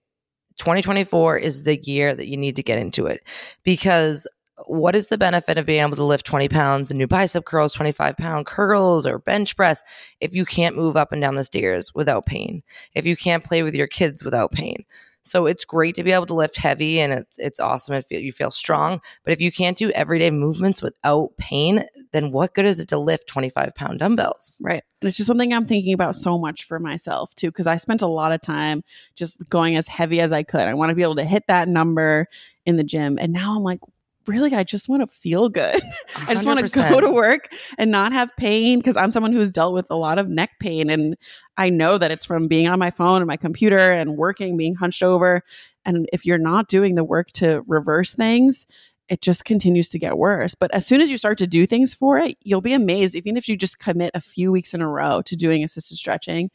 2024 0.59 1.39
is 1.39 1.63
the 1.63 1.79
year 1.79 2.15
that 2.15 2.29
you 2.29 2.37
need 2.37 2.55
to 2.57 2.63
get 2.63 2.79
into 2.79 3.07
it 3.07 3.27
because 3.65 4.29
what 4.67 4.95
is 4.95 5.09
the 5.09 5.19
benefit 5.19 5.59
of 5.59 5.67
being 5.67 5.81
able 5.81 5.97
to 5.97 6.05
lift 6.05 6.27
20 6.27 6.49
pounds 6.49 6.91
and 6.91 7.01
do 7.01 7.07
bicep 7.07 7.45
curls, 7.47 7.73
25 7.73 8.17
pound 8.17 8.47
curls, 8.47 9.07
or 9.07 9.19
bench 9.19 9.57
press 9.57 9.83
if 10.21 10.35
you 10.35 10.45
can't 10.45 10.77
move 10.77 10.97
up 10.97 11.13
and 11.13 11.23
down 11.23 11.35
the 11.35 11.45
stairs 11.45 11.95
without 11.95 12.27
pain? 12.27 12.63
If 12.95 13.07
you 13.07 13.17
can't 13.17 13.43
play 13.43 13.63
with 13.63 13.75
your 13.75 13.87
kids 13.87 14.23
without 14.23 14.53
pain? 14.53 14.85
So 15.23 15.47
it's 15.47 15.65
great 15.65 15.95
to 15.97 16.03
be 16.03 16.13
able 16.13 16.27
to 16.27 16.35
lift 16.35 16.57
heavy 16.57 17.01
and 17.01 17.13
it's 17.13 17.39
it's 17.39 17.61
awesome 17.61 17.95
if 17.95 18.11
you 18.11 18.33
feel 18.33 18.51
strong. 18.51 19.01
But 19.25 19.33
if 19.33 19.41
you 19.41 19.53
can't 19.53 19.77
do 19.77 19.91
everyday 19.91 20.31
movements 20.31 20.83
without 20.83 21.37
pain, 21.37 21.85
then 22.13 22.33
what 22.33 22.55
good 22.55 22.65
is 22.65 22.81
it 22.81 22.89
to 22.89 22.99
lift 22.99 23.27
25 23.27 23.75
pound 23.75 23.99
dumbbells? 23.99 24.61
Right. 24.63 24.83
And 25.01 25.09
it's 25.09 25.17
just 25.17 25.27
something 25.27 25.53
I'm 25.53 25.67
thinking 25.67 25.95
about 25.95 26.17
so 26.17 26.39
much 26.39 26.65
for 26.65 26.79
myself 26.79 27.35
too, 27.35 27.49
because 27.49 27.67
I 27.67 27.77
spent 27.77 28.03
a 28.03 28.07
lot 28.07 28.33
of 28.33 28.43
time 28.43 28.83
just 29.15 29.49
going 29.49 29.77
as 29.77 29.89
heavy 29.89 30.21
as 30.21 30.33
I 30.33 30.43
could. 30.43 30.63
I 30.63 30.75
want 30.75 30.91
to 30.91 30.95
be 30.95 31.03
able 31.03 31.17
to 31.17 31.25
hit 31.25 31.45
that 31.49 31.69
number 31.69 32.27
in 32.67 32.77
the 32.77 32.85
gym. 32.85 33.19
And 33.21 33.33
now 33.33 33.57
I'm 33.57 33.63
like, 33.63 33.81
really 34.31 34.55
I 34.55 34.65
just 34.65 34.89
want 34.89 35.03
to 35.03 35.07
feel 35.07 35.49
good. 35.49 35.81
I 36.17 36.35
just 36.35 36.47
want 36.47 36.67
to 36.67 36.89
go 36.89 37.01
to 37.01 37.11
work 37.11 37.53
and 37.79 37.91
not 37.91 38.13
have 38.13 38.31
pain 38.37 38.79
because 38.79 38.97
I'm 38.97 39.11
someone 39.11 39.33
who's 39.33 39.51
dealt 39.51 39.75
with 39.75 39.91
a 39.91 39.97
lot 39.97 40.19
of 40.19 40.29
neck 40.29 40.51
pain 40.61 40.89
and 40.89 41.17
I 41.57 41.69
know 41.69 41.99
that 41.99 42.11
it's 42.11 42.25
from 42.25 42.49
being 42.49 42.69
on 42.69 42.79
my 42.79 42.91
phone 42.91 43.17
and 43.17 43.27
my 43.27 43.37
computer 43.37 43.91
and 43.91 44.17
working 44.17 44.57
being 44.57 44.75
hunched 44.75 45.03
over 45.03 45.43
and 45.85 46.09
if 46.13 46.25
you're 46.25 46.39
not 46.39 46.69
doing 46.69 46.95
the 46.95 47.05
work 47.05 47.31
to 47.33 47.63
reverse 47.67 48.15
things 48.15 48.67
it 49.11 49.21
just 49.21 49.45
continues 49.45 49.89
to 49.89 49.99
get 49.99 50.17
worse. 50.17 50.55
But 50.55 50.73
as 50.73 50.87
soon 50.87 51.01
as 51.01 51.11
you 51.11 51.19
start 51.19 51.37
to 51.39 51.47
do 51.49 51.67
things 51.67 51.93
for 51.93 52.17
it, 52.17 52.39
you'll 52.45 52.61
be 52.61 52.73
amazed. 52.73 53.17
Even 53.17 53.37
if 53.37 53.49
you 53.49 53.57
just 53.57 53.81
commit 53.81 54.13
a 54.15 54.21
few 54.21 54.53
weeks 54.53 54.73
in 54.73 54.81
a 54.81 54.89
row 54.89 55.21
to 55.23 55.35
doing 55.35 55.65
assisted 55.65 55.97
stretching, 55.97 56.49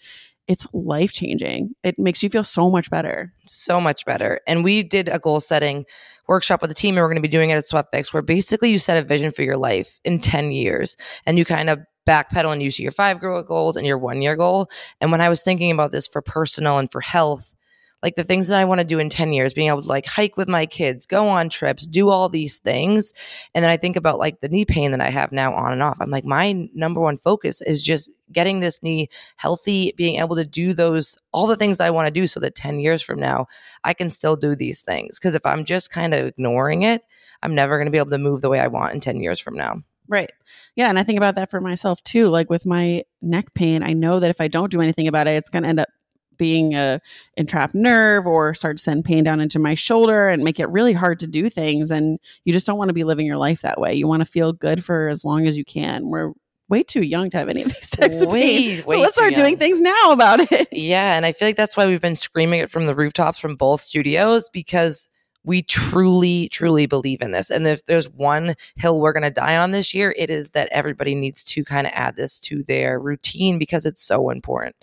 it's 0.48 0.68
life 0.74 1.12
changing. 1.12 1.72
It 1.84 1.98
makes 1.98 2.22
you 2.22 2.30
feel 2.30 2.44
so 2.44 2.70
much 2.70 2.90
better. 2.90 3.34
So 3.46 3.82
much 3.82 4.06
better. 4.06 4.42
And 4.48 4.64
we 4.64 4.84
did 4.84 5.10
a 5.10 5.20
goal 5.20 5.40
setting 5.40 5.86
workshop 6.28 6.62
with 6.62 6.70
the 6.70 6.76
team, 6.76 6.96
and 6.96 7.04
we're 7.04 7.10
going 7.10 7.18
to 7.18 7.22
be 7.22 7.28
doing 7.28 7.50
it 7.50 7.56
at 7.56 7.66
SweatFixx, 7.66 8.14
where 8.14 8.22
basically 8.22 8.70
you 8.70 8.80
set 8.80 8.98
a 8.98 9.04
vision 9.04 9.32
for 9.32 9.44
your 9.44 9.58
life 9.58 10.00
in 10.04 10.20
10 10.20 10.52
years 10.52 10.98
and 11.26 11.38
you 11.38 11.46
kind 11.46 11.70
of 11.70 11.80
backpedal 12.08 12.54
and 12.54 12.62
you 12.62 12.72
see 12.72 12.84
your 12.84 12.92
five 12.92 13.20
year 13.22 13.42
goals 13.44 13.76
and 13.76 13.88
your 13.88 13.98
one 13.98 14.22
year 14.22 14.36
goal. 14.36 14.70
And 15.02 15.12
when 15.12 15.22
I 15.22 15.30
was 15.30 15.42
thinking 15.42 15.72
about 15.72 15.92
this 15.92 16.08
for 16.08 16.22
personal 16.22 16.78
and 16.78 16.92
for 16.92 17.02
health, 17.02 17.56
like 18.04 18.16
the 18.16 18.24
things 18.24 18.50
that 18.50 18.60
I 18.60 18.66
want 18.66 18.80
to 18.82 18.86
do 18.86 19.00
in 19.00 19.10
10 19.10 19.34
years, 19.34 19.54
being 19.54 19.70
able 19.70 19.82
to 19.82 19.88
like 19.88 20.06
hike 20.06 20.38
with 20.38 20.48
my 20.48 20.68
kids, 20.68 21.08
go 21.08 21.28
on 21.28 21.50
trips, 21.50 21.88
do 21.88 22.10
all 22.10 22.30
these 22.30 22.60
things. 22.60 23.14
And 23.56 23.64
then 23.64 23.72
I 23.72 23.78
think 23.78 23.96
about 23.96 24.20
like 24.20 24.42
the 24.42 24.50
knee 24.50 24.66
pain 24.66 24.92
that 24.92 25.02
I 25.02 25.10
have 25.10 25.32
now 25.32 25.56
on 25.56 25.74
and 25.74 25.82
off. 25.82 25.98
I'm 26.00 26.12
like, 26.12 26.26
my 26.26 26.70
number 26.76 27.02
one 27.02 27.18
focus 27.18 27.62
is 27.62 27.82
just 27.82 28.12
getting 28.32 28.60
this 28.60 28.82
knee 28.82 29.10
healthy, 29.38 29.94
being 29.98 30.20
able 30.20 30.36
to 30.36 30.46
do 30.46 30.74
those, 30.74 31.18
all 31.32 31.48
the 31.48 31.56
things 31.56 31.80
I 31.80 31.90
want 31.90 32.08
to 32.08 32.12
do 32.12 32.28
so 32.28 32.40
that 32.40 32.56
10 32.56 32.80
years 32.80 33.02
from 33.02 33.20
now, 33.20 33.48
I 33.84 33.94
can 33.94 34.10
still 34.10 34.36
do 34.36 34.56
these 34.56 34.82
things. 34.82 35.20
Cause 35.20 35.36
if 35.36 35.46
I'm 35.46 35.66
just 35.66 35.92
kind 35.92 36.14
of 36.14 36.28
ignoring 36.28 36.84
it, 36.84 37.04
I'm 37.44 37.56
never 37.56 37.78
going 37.78 37.86
to 37.86 37.92
be 37.92 37.98
able 37.98 38.12
to 38.12 38.18
move 38.18 38.42
the 38.42 38.50
way 38.50 38.60
I 38.60 38.68
want 38.68 38.94
in 38.94 39.00
10 39.00 39.20
years 39.20 39.40
from 39.40 39.56
now. 39.56 39.82
Right. 40.08 40.32
Yeah. 40.76 40.90
And 40.90 41.00
I 41.00 41.04
think 41.04 41.18
about 41.18 41.36
that 41.36 41.50
for 41.50 41.60
myself 41.60 42.04
too. 42.04 42.28
Like 42.28 42.50
with 42.50 42.66
my 42.66 43.04
neck 43.22 43.54
pain, 43.54 43.84
I 43.84 43.94
know 43.94 44.20
that 44.20 44.30
if 44.30 44.40
I 44.40 44.48
don't 44.48 44.72
do 44.72 44.82
anything 44.82 45.08
about 45.08 45.28
it, 45.28 45.32
it's 45.32 45.50
going 45.50 45.64
to 45.64 45.70
end 45.70 45.80
up 45.80 45.90
being 46.38 46.76
a 46.76 47.02
entrapped 47.38 47.74
nerve 47.74 48.28
or 48.28 48.54
start 48.54 48.78
to 48.78 48.84
send 48.84 49.06
pain 49.06 49.24
down 49.24 49.40
into 49.40 49.58
my 49.58 49.74
shoulder 49.74 50.28
and 50.28 50.44
make 50.44 50.60
it 50.60 50.70
really 50.70 50.94
hard 50.94 51.20
to 51.20 51.28
do 51.28 51.50
things. 51.50 51.92
And 51.92 52.20
you 52.44 52.54
just 52.54 52.68
don't 52.68 52.78
want 52.78 52.90
to 52.90 52.94
be 52.94 53.04
living 53.04 53.26
your 53.26 53.38
life 53.38 53.62
that 53.62 53.80
way. 53.80 53.94
You 53.94 54.08
want 54.08 54.22
to 54.22 54.26
feel 54.26 54.54
good 54.54 54.84
for 54.84 55.08
as 55.08 55.24
long 55.24 55.48
as 55.48 55.58
you 55.58 55.66
can. 55.66 56.10
We're 56.10 56.34
way 56.70 56.84
too 56.84 57.04
young 57.04 57.30
to 57.30 57.38
have 57.38 57.50
any 57.50 57.62
of 57.62 57.74
these 57.74 57.90
types 57.92 58.22
of 58.22 58.32
pain. 58.32 58.84
so 58.88 58.98
let's 58.98 59.16
start 59.16 59.32
young. 59.32 59.44
doing 59.44 59.58
things 59.58 59.82
now 59.82 60.10
about 60.10 60.40
it. 60.52 60.68
Yeah. 60.76 61.16
And 61.16 61.26
I 61.26 61.32
feel 61.32 61.48
like 61.48 61.56
that's 61.56 61.78
why 61.78 61.88
we've 61.88 62.02
been 62.02 62.16
screaming 62.16 62.60
it 62.60 62.70
from 62.70 62.86
the 62.86 62.94
rooftops 62.94 63.40
from 63.40 63.56
both 63.56 63.82
studios 63.82 64.50
because 64.50 65.10
we 65.44 65.62
truly, 65.62 66.50
truly 66.50 66.86
believe 66.86 67.22
in 67.22 67.32
this. 67.32 67.50
And 67.50 67.66
if 67.68 67.86
there's 67.86 68.10
one 68.10 68.56
hill 68.76 69.00
we're 69.00 69.14
going 69.14 69.24
to 69.24 69.32
die 69.32 69.58
on 69.58 69.72
this 69.72 69.94
year, 69.94 70.14
it 70.18 70.30
is 70.30 70.52
that 70.52 70.70
everybody 70.72 71.16
needs 71.16 71.44
to 71.46 71.64
kind 71.64 71.88
of 71.88 71.94
add 71.96 72.16
this 72.16 72.40
to 72.42 72.64
their 72.64 73.00
routine 73.00 73.58
because 73.58 73.86
it's 73.86 74.02
so 74.02 74.30
important. 74.30 74.76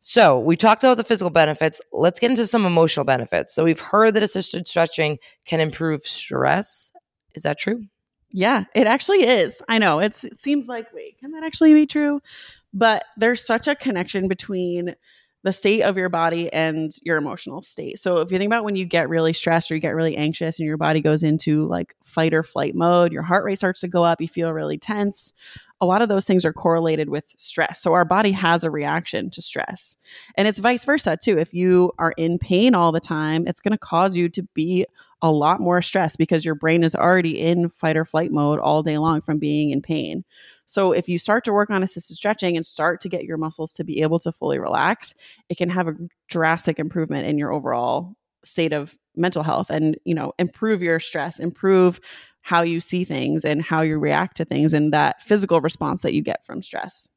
So 0.00 0.38
we 0.38 0.56
talked 0.56 0.82
about 0.82 0.96
the 0.96 1.04
physical 1.04 1.30
benefits. 1.30 1.80
Let's 1.92 2.20
get 2.20 2.30
into 2.30 2.46
some 2.46 2.64
emotional 2.64 3.04
benefits. 3.04 3.54
So 3.54 3.64
we've 3.64 3.80
heard 3.80 4.14
that 4.14 4.22
assisted 4.22 4.66
stretching 4.66 5.18
can 5.44 5.60
improve 5.60 6.02
stress. 6.02 6.92
Is 7.34 7.42
that 7.42 7.58
true? 7.58 7.84
Yeah, 8.36 8.64
it 8.74 8.86
actually 8.86 9.24
is. 9.24 9.62
I 9.66 9.78
know 9.78 9.98
it 9.98 10.12
seems 10.12 10.68
like, 10.68 10.92
wait, 10.92 11.18
can 11.18 11.30
that 11.30 11.42
actually 11.42 11.72
be 11.72 11.86
true? 11.86 12.20
But 12.74 13.06
there's 13.16 13.42
such 13.42 13.66
a 13.66 13.74
connection 13.74 14.28
between 14.28 14.94
the 15.42 15.54
state 15.54 15.80
of 15.80 15.96
your 15.96 16.10
body 16.10 16.52
and 16.52 16.94
your 17.00 17.16
emotional 17.16 17.62
state. 17.62 17.98
So 17.98 18.18
if 18.18 18.30
you 18.30 18.36
think 18.36 18.50
about 18.50 18.64
when 18.64 18.76
you 18.76 18.84
get 18.84 19.08
really 19.08 19.32
stressed 19.32 19.70
or 19.70 19.74
you 19.74 19.80
get 19.80 19.94
really 19.94 20.18
anxious 20.18 20.58
and 20.58 20.66
your 20.68 20.76
body 20.76 21.00
goes 21.00 21.22
into 21.22 21.66
like 21.66 21.94
fight 22.04 22.34
or 22.34 22.42
flight 22.42 22.74
mode, 22.74 23.10
your 23.10 23.22
heart 23.22 23.42
rate 23.42 23.56
starts 23.56 23.80
to 23.80 23.88
go 23.88 24.04
up, 24.04 24.20
you 24.20 24.28
feel 24.28 24.52
really 24.52 24.76
tense. 24.76 25.32
A 25.80 25.86
lot 25.86 26.00
of 26.00 26.08
those 26.08 26.24
things 26.24 26.44
are 26.44 26.52
correlated 26.52 27.10
with 27.10 27.34
stress. 27.36 27.82
So 27.82 27.92
our 27.92 28.04
body 28.04 28.32
has 28.32 28.64
a 28.64 28.70
reaction 28.70 29.30
to 29.30 29.42
stress. 29.42 29.96
And 30.36 30.48
it's 30.48 30.58
vice 30.58 30.84
versa 30.84 31.18
too. 31.22 31.38
If 31.38 31.52
you 31.52 31.92
are 31.98 32.12
in 32.16 32.38
pain 32.38 32.74
all 32.74 32.92
the 32.92 33.00
time, 33.00 33.46
it's 33.46 33.60
going 33.60 33.72
to 33.72 33.78
cause 33.78 34.16
you 34.16 34.28
to 34.30 34.42
be 34.54 34.86
a 35.22 35.30
lot 35.30 35.60
more 35.60 35.82
stressed 35.82 36.18
because 36.18 36.44
your 36.44 36.54
brain 36.54 36.82
is 36.82 36.94
already 36.94 37.40
in 37.40 37.68
fight 37.68 37.96
or 37.96 38.04
flight 38.04 38.30
mode 38.30 38.58
all 38.58 38.82
day 38.82 38.98
long 38.98 39.20
from 39.20 39.38
being 39.38 39.70
in 39.70 39.82
pain. 39.82 40.24
So 40.66 40.92
if 40.92 41.08
you 41.08 41.18
start 41.18 41.44
to 41.44 41.52
work 41.52 41.70
on 41.70 41.82
assisted 41.82 42.16
stretching 42.16 42.56
and 42.56 42.64
start 42.64 43.00
to 43.02 43.08
get 43.08 43.24
your 43.24 43.36
muscles 43.36 43.72
to 43.72 43.84
be 43.84 44.02
able 44.02 44.18
to 44.20 44.32
fully 44.32 44.58
relax, 44.58 45.14
it 45.48 45.56
can 45.56 45.70
have 45.70 45.88
a 45.88 45.96
drastic 46.28 46.78
improvement 46.78 47.26
in 47.26 47.38
your 47.38 47.52
overall 47.52 48.14
state 48.44 48.72
of 48.72 48.96
mental 49.16 49.42
health 49.42 49.70
and, 49.70 49.96
you 50.04 50.14
know, 50.14 50.32
improve 50.38 50.82
your 50.82 51.00
stress, 51.00 51.38
improve 51.38 52.00
how 52.46 52.62
you 52.62 52.78
see 52.78 53.02
things 53.02 53.44
and 53.44 53.60
how 53.60 53.80
you 53.80 53.98
react 53.98 54.36
to 54.36 54.44
things 54.44 54.72
and 54.72 54.92
that 54.92 55.20
physical 55.20 55.60
response 55.60 56.02
that 56.02 56.14
you 56.14 56.22
get 56.22 56.46
from 56.46 56.62
stress. 56.62 57.08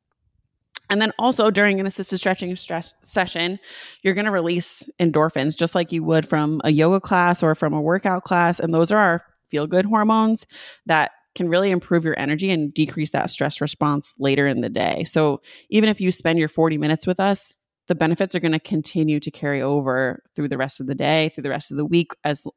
And 0.89 0.99
then 0.99 1.11
also 1.19 1.51
during 1.51 1.79
an 1.79 1.85
assisted 1.85 2.17
stretching 2.17 2.55
stress 2.55 2.95
session, 3.03 3.59
you're 4.01 4.15
going 4.15 4.25
to 4.25 4.31
release 4.31 4.89
endorphins 4.99 5.55
just 5.55 5.75
like 5.75 5.91
you 5.91 6.03
would 6.03 6.27
from 6.27 6.61
a 6.63 6.71
yoga 6.71 6.99
class 6.99 7.43
or 7.43 7.53
from 7.53 7.75
a 7.75 7.81
workout 7.81 8.23
class. 8.23 8.59
And 8.59 8.73
those 8.73 8.91
are 8.91 8.97
our 8.97 9.21
feel 9.51 9.67
good 9.67 9.85
hormones 9.85 10.47
that 10.87 11.11
can 11.35 11.47
really 11.47 11.69
improve 11.69 12.03
your 12.03 12.17
energy 12.19 12.49
and 12.49 12.73
decrease 12.73 13.11
that 13.11 13.29
stress 13.29 13.61
response 13.61 14.15
later 14.17 14.47
in 14.47 14.61
the 14.61 14.69
day. 14.69 15.03
So 15.03 15.41
even 15.69 15.89
if 15.89 16.01
you 16.01 16.11
spend 16.11 16.39
your 16.39 16.47
40 16.47 16.79
minutes 16.79 17.05
with 17.05 17.19
us, 17.19 17.55
the 17.87 17.93
benefits 17.93 18.33
are 18.33 18.39
going 18.39 18.53
to 18.53 18.59
continue 18.59 19.19
to 19.19 19.29
carry 19.29 19.61
over 19.61 20.23
through 20.35 20.47
the 20.47 20.57
rest 20.57 20.79
of 20.79 20.87
the 20.87 20.95
day, 20.95 21.29
through 21.29 21.43
the 21.43 21.49
rest 21.51 21.69
of 21.69 21.77
the 21.77 21.85
week 21.85 22.13
as 22.23 22.47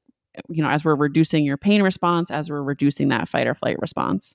you 0.48 0.62
know, 0.62 0.70
as 0.70 0.84
we're 0.84 0.94
reducing 0.94 1.44
your 1.44 1.56
pain 1.56 1.82
response, 1.82 2.30
as 2.30 2.50
we're 2.50 2.62
reducing 2.62 3.08
that 3.08 3.28
fight 3.28 3.46
or 3.46 3.54
flight 3.54 3.76
response. 3.80 4.34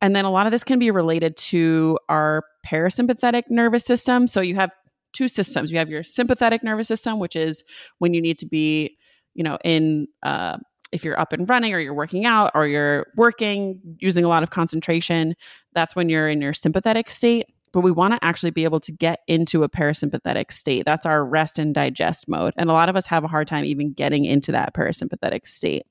And 0.00 0.14
then 0.14 0.24
a 0.24 0.30
lot 0.30 0.46
of 0.46 0.52
this 0.52 0.64
can 0.64 0.78
be 0.78 0.90
related 0.90 1.36
to 1.36 1.98
our 2.08 2.44
parasympathetic 2.66 3.44
nervous 3.48 3.84
system. 3.84 4.26
So 4.26 4.40
you 4.40 4.54
have 4.54 4.70
two 5.12 5.28
systems. 5.28 5.70
You 5.70 5.78
have 5.78 5.88
your 5.88 6.02
sympathetic 6.02 6.62
nervous 6.62 6.88
system, 6.88 7.18
which 7.18 7.36
is 7.36 7.64
when 7.98 8.12
you 8.12 8.20
need 8.20 8.38
to 8.38 8.46
be, 8.46 8.98
you 9.34 9.44
know, 9.44 9.58
in 9.64 10.08
uh, 10.22 10.58
if 10.92 11.04
you're 11.04 11.18
up 11.18 11.32
and 11.32 11.48
running 11.48 11.72
or 11.74 11.80
you're 11.80 11.94
working 11.94 12.26
out 12.26 12.50
or 12.54 12.66
you're 12.66 13.06
working 13.16 13.80
using 13.98 14.24
a 14.24 14.28
lot 14.28 14.42
of 14.42 14.50
concentration, 14.50 15.34
that's 15.72 15.96
when 15.96 16.08
you're 16.08 16.28
in 16.28 16.40
your 16.40 16.52
sympathetic 16.52 17.10
state 17.10 17.46
but 17.74 17.80
we 17.80 17.90
want 17.90 18.14
to 18.14 18.24
actually 18.24 18.52
be 18.52 18.62
able 18.62 18.78
to 18.78 18.92
get 18.92 19.20
into 19.26 19.64
a 19.64 19.68
parasympathetic 19.68 20.52
state. 20.52 20.84
That's 20.86 21.04
our 21.04 21.26
rest 21.26 21.58
and 21.58 21.74
digest 21.74 22.28
mode. 22.28 22.54
And 22.56 22.70
a 22.70 22.72
lot 22.72 22.88
of 22.88 22.94
us 22.94 23.06
have 23.08 23.24
a 23.24 23.28
hard 23.28 23.48
time 23.48 23.64
even 23.64 23.92
getting 23.92 24.24
into 24.24 24.52
that 24.52 24.74
parasympathetic 24.74 25.48
state. 25.48 25.84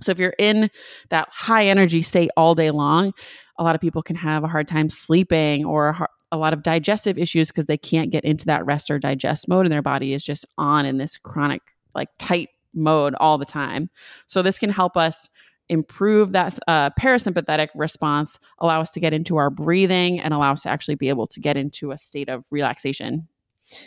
So 0.00 0.12
if 0.12 0.20
you're 0.20 0.34
in 0.38 0.70
that 1.10 1.28
high 1.32 1.66
energy 1.66 2.00
state 2.00 2.30
all 2.36 2.54
day 2.54 2.70
long, 2.70 3.12
a 3.58 3.64
lot 3.64 3.74
of 3.74 3.80
people 3.80 4.02
can 4.02 4.16
have 4.16 4.44
a 4.44 4.48
hard 4.48 4.68
time 4.68 4.88
sleeping 4.88 5.64
or 5.64 6.08
a 6.32 6.38
lot 6.38 6.52
of 6.52 6.62
digestive 6.62 7.18
issues 7.18 7.48
because 7.48 7.66
they 7.66 7.76
can't 7.76 8.12
get 8.12 8.24
into 8.24 8.46
that 8.46 8.64
rest 8.64 8.88
or 8.88 9.00
digest 9.00 9.48
mode 9.48 9.66
and 9.66 9.72
their 9.72 9.82
body 9.82 10.14
is 10.14 10.24
just 10.24 10.46
on 10.56 10.86
in 10.86 10.96
this 10.96 11.18
chronic 11.18 11.60
like 11.92 12.08
tight 12.18 12.50
mode 12.72 13.16
all 13.18 13.36
the 13.36 13.44
time. 13.44 13.90
So 14.26 14.42
this 14.42 14.60
can 14.60 14.70
help 14.70 14.96
us 14.96 15.28
improve 15.70 16.32
that 16.32 16.58
uh, 16.68 16.90
parasympathetic 16.90 17.68
response, 17.74 18.38
allow 18.58 18.80
us 18.80 18.90
to 18.90 19.00
get 19.00 19.14
into 19.14 19.36
our 19.36 19.48
breathing, 19.48 20.20
and 20.20 20.34
allow 20.34 20.52
us 20.52 20.62
to 20.62 20.68
actually 20.68 20.96
be 20.96 21.08
able 21.08 21.26
to 21.28 21.40
get 21.40 21.56
into 21.56 21.92
a 21.92 21.98
state 21.98 22.28
of 22.28 22.44
relaxation. 22.50 23.28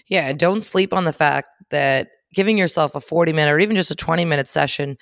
Yeah, 0.08 0.34
don't 0.34 0.62
sleep 0.62 0.94
on 0.94 1.04
the 1.04 1.14
fact 1.14 1.50
that 1.70 2.08
giving 2.34 2.58
yourself 2.58 2.96
a 2.96 3.02
40 3.02 3.34
minute 3.34 3.52
or 3.52 3.60
even 3.60 3.76
just 3.76 3.92
a 3.92 3.96
20 3.96 4.26
minute 4.26 4.48
session 4.48 4.98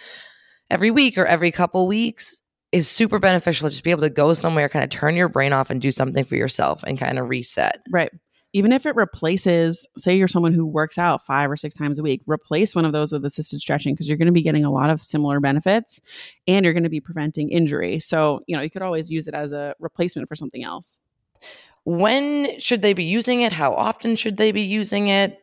every 0.69 0.91
week 0.91 1.17
or 1.17 1.25
every 1.25 1.51
couple 1.51 1.87
weeks 1.87 2.41
is 2.71 2.89
super 2.89 3.19
beneficial. 3.19 3.69
Just 3.69 3.83
be 3.83 3.91
able 3.91 4.01
to 4.01 4.09
go 4.09 4.33
somewhere, 4.33 4.67
kind 4.67 4.83
of 4.83 4.89
turn 4.89 5.15
your 5.15 5.29
brain 5.29 5.53
off 5.53 5.69
and 5.69 5.81
do 5.81 5.91
something 5.91 6.23
for 6.23 6.35
yourself 6.35 6.83
and 6.83 6.97
kind 6.97 7.19
of 7.19 7.29
reset. 7.29 7.81
Right 7.91 8.11
even 8.53 8.71
if 8.71 8.85
it 8.85 8.95
replaces, 8.95 9.87
say 9.97 10.15
you're 10.15 10.27
someone 10.27 10.53
who 10.53 10.65
works 10.65 10.97
out 10.97 11.25
five 11.25 11.49
or 11.49 11.55
six 11.55 11.75
times 11.75 11.97
a 11.99 12.03
week, 12.03 12.21
replace 12.25 12.75
one 12.75 12.85
of 12.85 12.91
those 12.91 13.11
with 13.11 13.25
assisted 13.25 13.61
stretching 13.61 13.93
because 13.93 14.07
you're 14.07 14.17
going 14.17 14.27
to 14.27 14.31
be 14.31 14.41
getting 14.41 14.65
a 14.65 14.71
lot 14.71 14.89
of 14.89 15.03
similar 15.03 15.39
benefits 15.39 16.01
and 16.47 16.65
you're 16.65 16.73
going 16.73 16.83
to 16.83 16.89
be 16.89 16.99
preventing 16.99 17.49
injury. 17.49 17.99
So, 17.99 18.41
you 18.47 18.55
know, 18.55 18.61
you 18.61 18.69
could 18.69 18.81
always 18.81 19.09
use 19.09 19.27
it 19.27 19.33
as 19.33 19.51
a 19.51 19.73
replacement 19.79 20.27
for 20.27 20.35
something 20.35 20.63
else. 20.63 20.99
When 21.83 22.59
should 22.59 22.81
they 22.81 22.93
be 22.93 23.05
using 23.05 23.41
it? 23.41 23.53
How 23.53 23.73
often 23.73 24.15
should 24.15 24.37
they 24.37 24.51
be 24.51 24.61
using 24.61 25.07
it? 25.07 25.37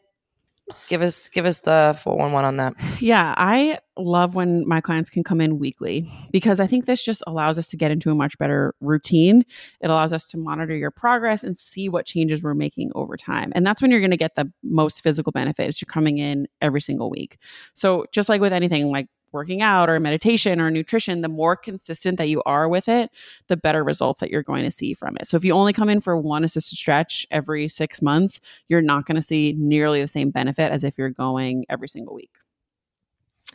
give 0.89 1.03
us 1.03 1.29
give 1.29 1.47
us 1.47 1.61
the 1.61 1.99
411 2.03 2.47
on 2.47 2.57
that 2.57 2.75
yeah 3.01 3.35
i 3.37 3.79
love 3.99 4.35
when 4.35 4.67
my 4.67 4.81
clients 4.81 5.11
can 5.11 5.25
come 5.25 5.41
in 5.41 5.59
weekly 5.59 6.11
because 6.31 6.61
i 6.61 6.67
think 6.67 6.87
this 6.87 7.05
just 7.05 7.23
allows 7.27 7.59
us 7.59 7.67
to 7.67 7.77
get 7.77 7.91
into 7.91 8.11
a 8.11 8.15
much 8.15 8.39
better 8.39 8.75
routine 8.81 9.45
it 9.81 9.91
allows 9.91 10.13
us 10.13 10.29
to 10.29 10.39
monitor 10.39 10.77
your 10.77 10.91
progress 10.91 11.43
and 11.43 11.59
see 11.59 11.89
what 11.89 12.07
changes 12.07 12.43
we're 12.43 12.55
making 12.55 12.91
over 12.95 13.17
time 13.17 13.53
and 13.55 13.67
that's 13.67 13.83
when 13.83 13.91
you're 13.91 14.01
going 14.01 14.11
to 14.11 14.17
get 14.17 14.35
the 14.35 14.51
most 14.63 15.03
physical 15.03 15.33
benefits 15.33 15.81
you're 15.81 15.93
coming 15.93 16.19
in 16.19 16.47
every 16.61 16.81
single 16.81 17.11
week 17.11 17.39
so 17.75 18.07
just 18.13 18.29
like 18.29 18.41
with 18.41 18.53
anything 18.53 18.91
like 18.91 19.09
working 19.33 19.63
out 19.63 19.91
or 19.91 20.01
meditation 20.01 20.61
or 20.61 20.71
nutrition, 20.71 21.21
the 21.21 21.29
more 21.29 21.57
consistent 21.57 22.19
that 22.19 22.29
you 22.29 22.43
are 22.47 22.69
with 22.69 22.89
it, 22.89 23.11
the 23.49 23.57
better 23.57 23.85
results 23.85 24.21
that 24.21 24.31
you're 24.31 24.43
going 24.43 24.65
to 24.65 24.71
see 24.71 24.95
from 24.95 25.17
it. 25.21 25.29
So 25.29 25.37
if 25.37 25.45
you 25.45 25.53
only 25.53 25.73
come 25.73 25.89
in 25.89 26.01
for 26.01 26.17
one 26.17 26.45
assisted 26.45 26.77
stretch 26.77 27.27
every 27.31 27.69
six 27.69 28.01
months, 28.01 28.41
you're 28.69 28.83
not 28.83 29.07
going 29.07 29.17
to 29.17 29.23
see 29.23 29.55
nearly 29.59 30.01
the 30.01 30.09
same 30.09 30.31
benefit 30.31 30.73
as 30.73 30.85
if 30.85 30.97
you're 30.97 31.11
going 31.11 31.65
every 31.69 31.89
single 31.89 32.15
week. 32.15 32.31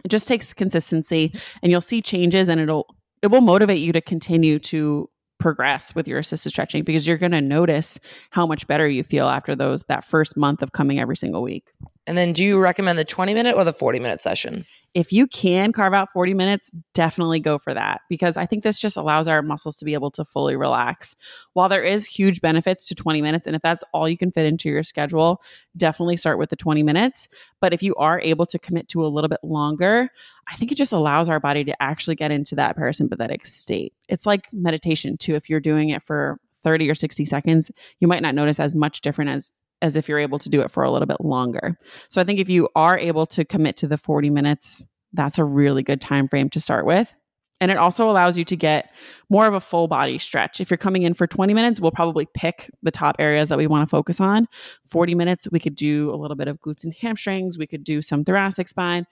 It 0.03 0.09
just 0.09 0.27
takes 0.27 0.53
consistency 0.53 1.33
and 1.61 1.71
you'll 1.71 1.81
see 1.81 2.01
changes 2.01 2.49
and 2.49 2.59
it'll 2.59 2.95
it 3.21 3.27
will 3.27 3.41
motivate 3.41 3.79
you 3.79 3.93
to 3.93 4.01
continue 4.01 4.59
to 4.59 5.09
progress 5.39 5.95
with 5.95 6.07
your 6.07 6.19
assisted 6.19 6.49
stretching 6.49 6.83
because 6.83 7.07
you're 7.07 7.17
going 7.17 7.31
to 7.31 7.41
notice 7.41 7.99
how 8.31 8.45
much 8.45 8.67
better 8.67 8.87
you 8.87 9.03
feel 9.03 9.27
after 9.27 9.55
those 9.55 9.83
that 9.85 10.03
first 10.03 10.37
month 10.37 10.61
of 10.61 10.71
coming 10.71 10.99
every 10.99 11.17
single 11.17 11.41
week. 11.41 11.71
And 12.05 12.17
then 12.17 12.33
do 12.33 12.43
you 12.43 12.59
recommend 12.59 12.99
the 12.99 13.05
20 13.05 13.33
minute 13.33 13.55
or 13.55 13.63
the 13.63 13.73
40 13.73 13.99
minute 13.99 14.21
session? 14.21 14.65
If 14.93 15.11
you 15.11 15.25
can 15.25 15.71
carve 15.71 15.93
out 15.93 16.11
40 16.11 16.35
minutes, 16.35 16.71
definitely 16.93 17.39
go 17.39 17.57
for 17.57 17.73
that 17.73 18.01
because 18.09 18.37
I 18.37 18.45
think 18.45 18.63
this 18.63 18.79
just 18.79 18.95
allows 18.95 19.27
our 19.27 19.41
muscles 19.41 19.75
to 19.77 19.85
be 19.85 19.95
able 19.95 20.11
to 20.11 20.23
fully 20.23 20.55
relax. 20.55 21.15
While 21.53 21.67
there 21.67 21.83
is 21.83 22.05
huge 22.05 22.41
benefits 22.41 22.87
to 22.87 22.95
20 22.95 23.21
minutes, 23.21 23.47
and 23.47 23.55
if 23.55 23.61
that's 23.61 23.83
all 23.91 24.07
you 24.07 24.17
can 24.17 24.31
fit 24.31 24.45
into 24.45 24.69
your 24.69 24.83
schedule, 24.83 25.41
definitely 25.75 26.17
start 26.17 26.37
with 26.37 26.51
the 26.51 26.55
20 26.55 26.83
minutes. 26.83 27.27
But 27.59 27.73
if 27.73 27.81
you 27.81 27.95
are 27.95 28.21
able 28.21 28.45
to 28.45 28.59
commit 28.59 28.87
to 28.89 29.03
a 29.03 29.07
little 29.07 29.29
bit 29.29 29.43
longer, 29.43 30.09
I 30.47 30.55
think 30.55 30.71
it 30.71 30.75
just 30.75 30.93
allows 30.93 31.27
our 31.27 31.39
body 31.39 31.63
to 31.63 31.81
actually 31.81 32.15
get 32.15 32.31
into 32.31 32.55
that 32.55 32.77
parasympathetic 32.77 33.47
state. 33.47 33.93
It's 34.09 34.27
like 34.27 34.47
meditation 34.53 35.17
too. 35.17 35.33
If 35.33 35.49
you're 35.49 35.59
doing 35.59 35.89
it 35.89 36.03
for 36.03 36.39
30 36.61 36.89
or 36.89 36.95
60 36.95 37.25
seconds, 37.25 37.71
you 37.99 38.07
might 38.07 38.21
not 38.21 38.35
notice 38.35 38.59
as 38.59 38.75
much 38.75 39.01
different 39.01 39.31
as 39.31 39.51
as 39.83 39.97
if 39.97 40.07
you're 40.07 40.17
able 40.17 40.39
to 40.39 40.49
do 40.49 40.61
it 40.61 40.71
for 40.71 40.81
a 40.81 40.89
little 40.89 41.05
bit 41.05 41.21
longer. 41.21 41.77
So 42.09 42.21
I 42.21 42.23
think 42.23 42.39
if 42.39 42.49
you 42.49 42.69
are 42.75 42.97
able 42.97 43.27
to 43.27 43.45
commit 43.45 43.77
to 43.77 43.87
the 43.87 43.97
40 43.97 44.29
minutes, 44.29 44.85
that's 45.11 45.37
a 45.37 45.43
really 45.43 45.83
good 45.83 46.01
time 46.01 46.27
frame 46.29 46.49
to 46.51 46.59
start 46.59 46.85
with. 46.85 47.13
And 47.59 47.69
it 47.69 47.77
also 47.77 48.09
allows 48.09 48.37
you 48.37 48.45
to 48.45 48.55
get 48.55 48.91
more 49.29 49.45
of 49.45 49.53
a 49.53 49.59
full 49.59 49.87
body 49.87 50.17
stretch. 50.17 50.59
If 50.59 50.71
you're 50.71 50.77
coming 50.77 51.03
in 51.03 51.13
for 51.13 51.27
20 51.27 51.53
minutes, 51.53 51.79
we'll 51.79 51.91
probably 51.91 52.27
pick 52.33 52.71
the 52.81 52.91
top 52.91 53.17
areas 53.19 53.49
that 53.49 53.57
we 53.57 53.67
want 53.67 53.87
to 53.87 53.89
focus 53.89 54.19
on. 54.19 54.47
40 54.85 55.15
minutes, 55.15 55.47
we 55.51 55.59
could 55.59 55.75
do 55.75 56.09
a 56.11 56.15
little 56.15 56.35
bit 56.35 56.47
of 56.47 56.59
glutes 56.61 56.83
and 56.83 56.93
hamstrings, 56.93 57.57
we 57.57 57.67
could 57.67 57.83
do 57.83 58.01
some 58.01 58.23
thoracic 58.23 58.69
spine, 58.69 59.05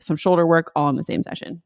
some 0.00 0.16
shoulder 0.16 0.46
work 0.46 0.72
all 0.76 0.88
in 0.88 0.96
the 0.96 1.04
same 1.04 1.22
session. 1.22 1.62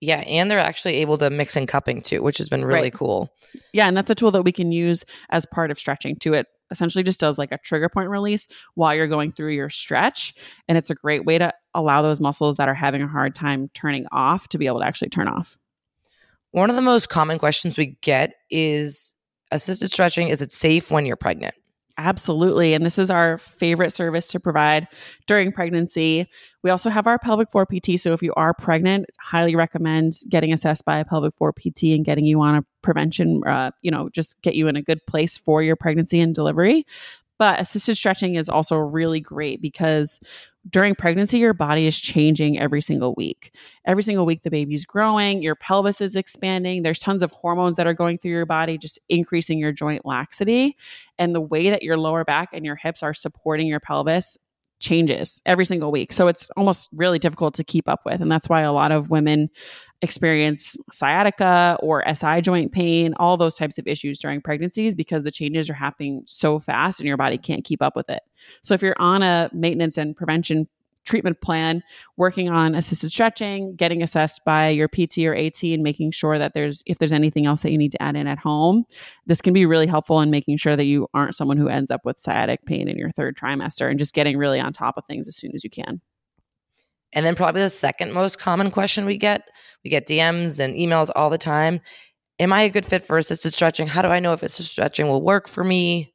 Yeah, 0.00 0.20
and 0.26 0.50
they're 0.50 0.58
actually 0.58 0.96
able 0.96 1.18
to 1.18 1.28
mix 1.28 1.56
in 1.56 1.66
cupping 1.66 2.00
too, 2.00 2.22
which 2.22 2.38
has 2.38 2.48
been 2.48 2.64
really 2.64 2.84
right. 2.84 2.94
cool. 2.94 3.30
Yeah, 3.72 3.86
and 3.86 3.96
that's 3.96 4.10
a 4.10 4.14
tool 4.14 4.30
that 4.30 4.42
we 4.42 4.52
can 4.52 4.72
use 4.72 5.04
as 5.28 5.44
part 5.44 5.70
of 5.70 5.78
stretching 5.78 6.16
too. 6.16 6.32
It 6.32 6.46
essentially 6.70 7.02
just 7.02 7.20
does 7.20 7.38
like 7.38 7.52
a 7.52 7.58
trigger 7.58 7.88
point 7.88 8.08
release 8.08 8.46
while 8.74 8.94
you're 8.94 9.08
going 9.08 9.32
through 9.32 9.52
your 9.52 9.70
stretch, 9.70 10.34
and 10.68 10.76
it's 10.78 10.90
a 10.90 10.94
great 10.94 11.24
way 11.24 11.38
to 11.38 11.52
allow 11.74 12.02
those 12.02 12.20
muscles 12.20 12.56
that 12.56 12.68
are 12.68 12.74
having 12.74 13.02
a 13.02 13.08
hard 13.08 13.34
time 13.34 13.70
turning 13.74 14.06
off 14.12 14.48
to 14.48 14.58
be 14.58 14.66
able 14.66 14.80
to 14.80 14.86
actually 14.86 15.08
turn 15.08 15.28
off. 15.28 15.58
One 16.52 16.70
of 16.70 16.76
the 16.76 16.82
most 16.82 17.08
common 17.08 17.38
questions 17.38 17.78
we 17.78 17.96
get 18.00 18.34
is 18.50 19.14
assisted 19.52 19.90
stretching 19.90 20.28
is 20.28 20.42
it 20.42 20.52
safe 20.52 20.90
when 20.90 21.06
you're 21.06 21.16
pregnant? 21.16 21.54
Absolutely. 22.02 22.72
And 22.72 22.84
this 22.86 22.98
is 22.98 23.10
our 23.10 23.36
favorite 23.36 23.92
service 23.92 24.28
to 24.28 24.40
provide 24.40 24.88
during 25.26 25.52
pregnancy. 25.52 26.26
We 26.62 26.70
also 26.70 26.88
have 26.88 27.06
our 27.06 27.18
pelvic 27.18 27.50
floor 27.50 27.66
PT. 27.66 27.98
So 27.98 28.14
if 28.14 28.22
you 28.22 28.32
are 28.38 28.54
pregnant, 28.54 29.04
highly 29.20 29.54
recommend 29.54 30.14
getting 30.30 30.50
assessed 30.50 30.86
by 30.86 30.98
a 30.98 31.04
pelvic 31.04 31.36
floor 31.36 31.52
PT 31.52 31.94
and 31.94 32.02
getting 32.02 32.24
you 32.24 32.40
on 32.40 32.54
a 32.54 32.64
prevention, 32.80 33.42
uh, 33.46 33.72
you 33.82 33.90
know, 33.90 34.08
just 34.08 34.40
get 34.40 34.54
you 34.54 34.66
in 34.66 34.76
a 34.76 34.82
good 34.82 35.04
place 35.06 35.36
for 35.36 35.62
your 35.62 35.76
pregnancy 35.76 36.20
and 36.20 36.34
delivery. 36.34 36.86
But 37.40 37.58
assisted 37.58 37.96
stretching 37.96 38.34
is 38.34 38.50
also 38.50 38.76
really 38.76 39.18
great 39.18 39.62
because 39.62 40.20
during 40.68 40.94
pregnancy, 40.94 41.38
your 41.38 41.54
body 41.54 41.86
is 41.86 41.98
changing 41.98 42.58
every 42.58 42.82
single 42.82 43.14
week. 43.16 43.54
Every 43.86 44.02
single 44.02 44.26
week, 44.26 44.42
the 44.42 44.50
baby's 44.50 44.84
growing, 44.84 45.40
your 45.40 45.54
pelvis 45.54 46.02
is 46.02 46.16
expanding. 46.16 46.82
There's 46.82 46.98
tons 46.98 47.22
of 47.22 47.32
hormones 47.32 47.78
that 47.78 47.86
are 47.86 47.94
going 47.94 48.18
through 48.18 48.32
your 48.32 48.44
body, 48.44 48.76
just 48.76 48.98
increasing 49.08 49.58
your 49.58 49.72
joint 49.72 50.04
laxity. 50.04 50.76
And 51.18 51.34
the 51.34 51.40
way 51.40 51.70
that 51.70 51.82
your 51.82 51.96
lower 51.96 52.26
back 52.26 52.50
and 52.52 52.66
your 52.66 52.76
hips 52.76 53.02
are 53.02 53.14
supporting 53.14 53.68
your 53.68 53.80
pelvis 53.80 54.36
changes 54.80 55.40
every 55.46 55.64
single 55.64 55.92
week. 55.92 56.12
So 56.12 56.26
it's 56.26 56.50
almost 56.56 56.88
really 56.92 57.18
difficult 57.18 57.54
to 57.54 57.64
keep 57.64 57.88
up 57.88 58.00
with. 58.04 58.20
And 58.20 58.32
that's 58.32 58.48
why 58.48 58.62
a 58.62 58.72
lot 58.72 58.90
of 58.90 59.10
women 59.10 59.50
experience 60.02 60.76
sciatica 60.90 61.78
or 61.82 62.02
SI 62.14 62.40
joint 62.40 62.72
pain, 62.72 63.14
all 63.18 63.36
those 63.36 63.54
types 63.54 63.78
of 63.78 63.86
issues 63.86 64.18
during 64.18 64.40
pregnancies 64.40 64.94
because 64.94 65.22
the 65.22 65.30
changes 65.30 65.68
are 65.68 65.74
happening 65.74 66.22
so 66.26 66.58
fast 66.58 66.98
and 66.98 67.06
your 67.06 67.18
body 67.18 67.36
can't 67.36 67.64
keep 67.64 67.82
up 67.82 67.94
with 67.94 68.08
it. 68.08 68.22
So 68.62 68.74
if 68.74 68.82
you're 68.82 68.96
on 68.98 69.22
a 69.22 69.50
maintenance 69.52 69.98
and 69.98 70.16
prevention 70.16 70.66
treatment 71.04 71.40
plan, 71.40 71.82
working 72.16 72.48
on 72.48 72.74
assisted 72.74 73.10
stretching, 73.10 73.74
getting 73.76 74.02
assessed 74.02 74.42
by 74.44 74.68
your 74.68 74.88
PT 74.88 75.18
or 75.18 75.34
AT 75.34 75.62
and 75.62 75.82
making 75.82 76.10
sure 76.10 76.38
that 76.38 76.54
there's 76.54 76.82
if 76.86 76.98
there's 76.98 77.12
anything 77.12 77.46
else 77.46 77.62
that 77.62 77.72
you 77.72 77.78
need 77.78 77.92
to 77.92 78.02
add 78.02 78.16
in 78.16 78.26
at 78.26 78.38
home. 78.38 78.84
This 79.26 79.40
can 79.40 79.52
be 79.52 79.66
really 79.66 79.86
helpful 79.86 80.20
in 80.20 80.30
making 80.30 80.56
sure 80.58 80.76
that 80.76 80.86
you 80.86 81.08
aren't 81.14 81.34
someone 81.34 81.56
who 81.56 81.68
ends 81.68 81.90
up 81.90 82.04
with 82.04 82.18
sciatic 82.18 82.64
pain 82.66 82.88
in 82.88 82.96
your 82.96 83.10
third 83.12 83.36
trimester 83.36 83.88
and 83.90 83.98
just 83.98 84.14
getting 84.14 84.36
really 84.36 84.60
on 84.60 84.72
top 84.72 84.96
of 84.96 85.04
things 85.06 85.28
as 85.28 85.36
soon 85.36 85.52
as 85.54 85.64
you 85.64 85.70
can. 85.70 86.00
And 87.12 87.26
then 87.26 87.34
probably 87.34 87.62
the 87.62 87.70
second 87.70 88.12
most 88.12 88.38
common 88.38 88.70
question 88.70 89.04
we 89.04 89.18
get, 89.18 89.42
we 89.84 89.90
get 89.90 90.06
DMs 90.06 90.60
and 90.60 90.74
emails 90.74 91.10
all 91.16 91.28
the 91.28 91.38
time. 91.38 91.80
Am 92.38 92.52
I 92.52 92.62
a 92.62 92.70
good 92.70 92.86
fit 92.86 93.04
for 93.04 93.18
assisted 93.18 93.52
stretching? 93.52 93.86
How 93.86 94.00
do 94.00 94.08
I 94.08 94.20
know 94.20 94.32
if 94.32 94.42
assisted 94.42 94.70
stretching 94.70 95.08
will 95.08 95.22
work 95.22 95.48
for 95.48 95.64
me? 95.64 96.14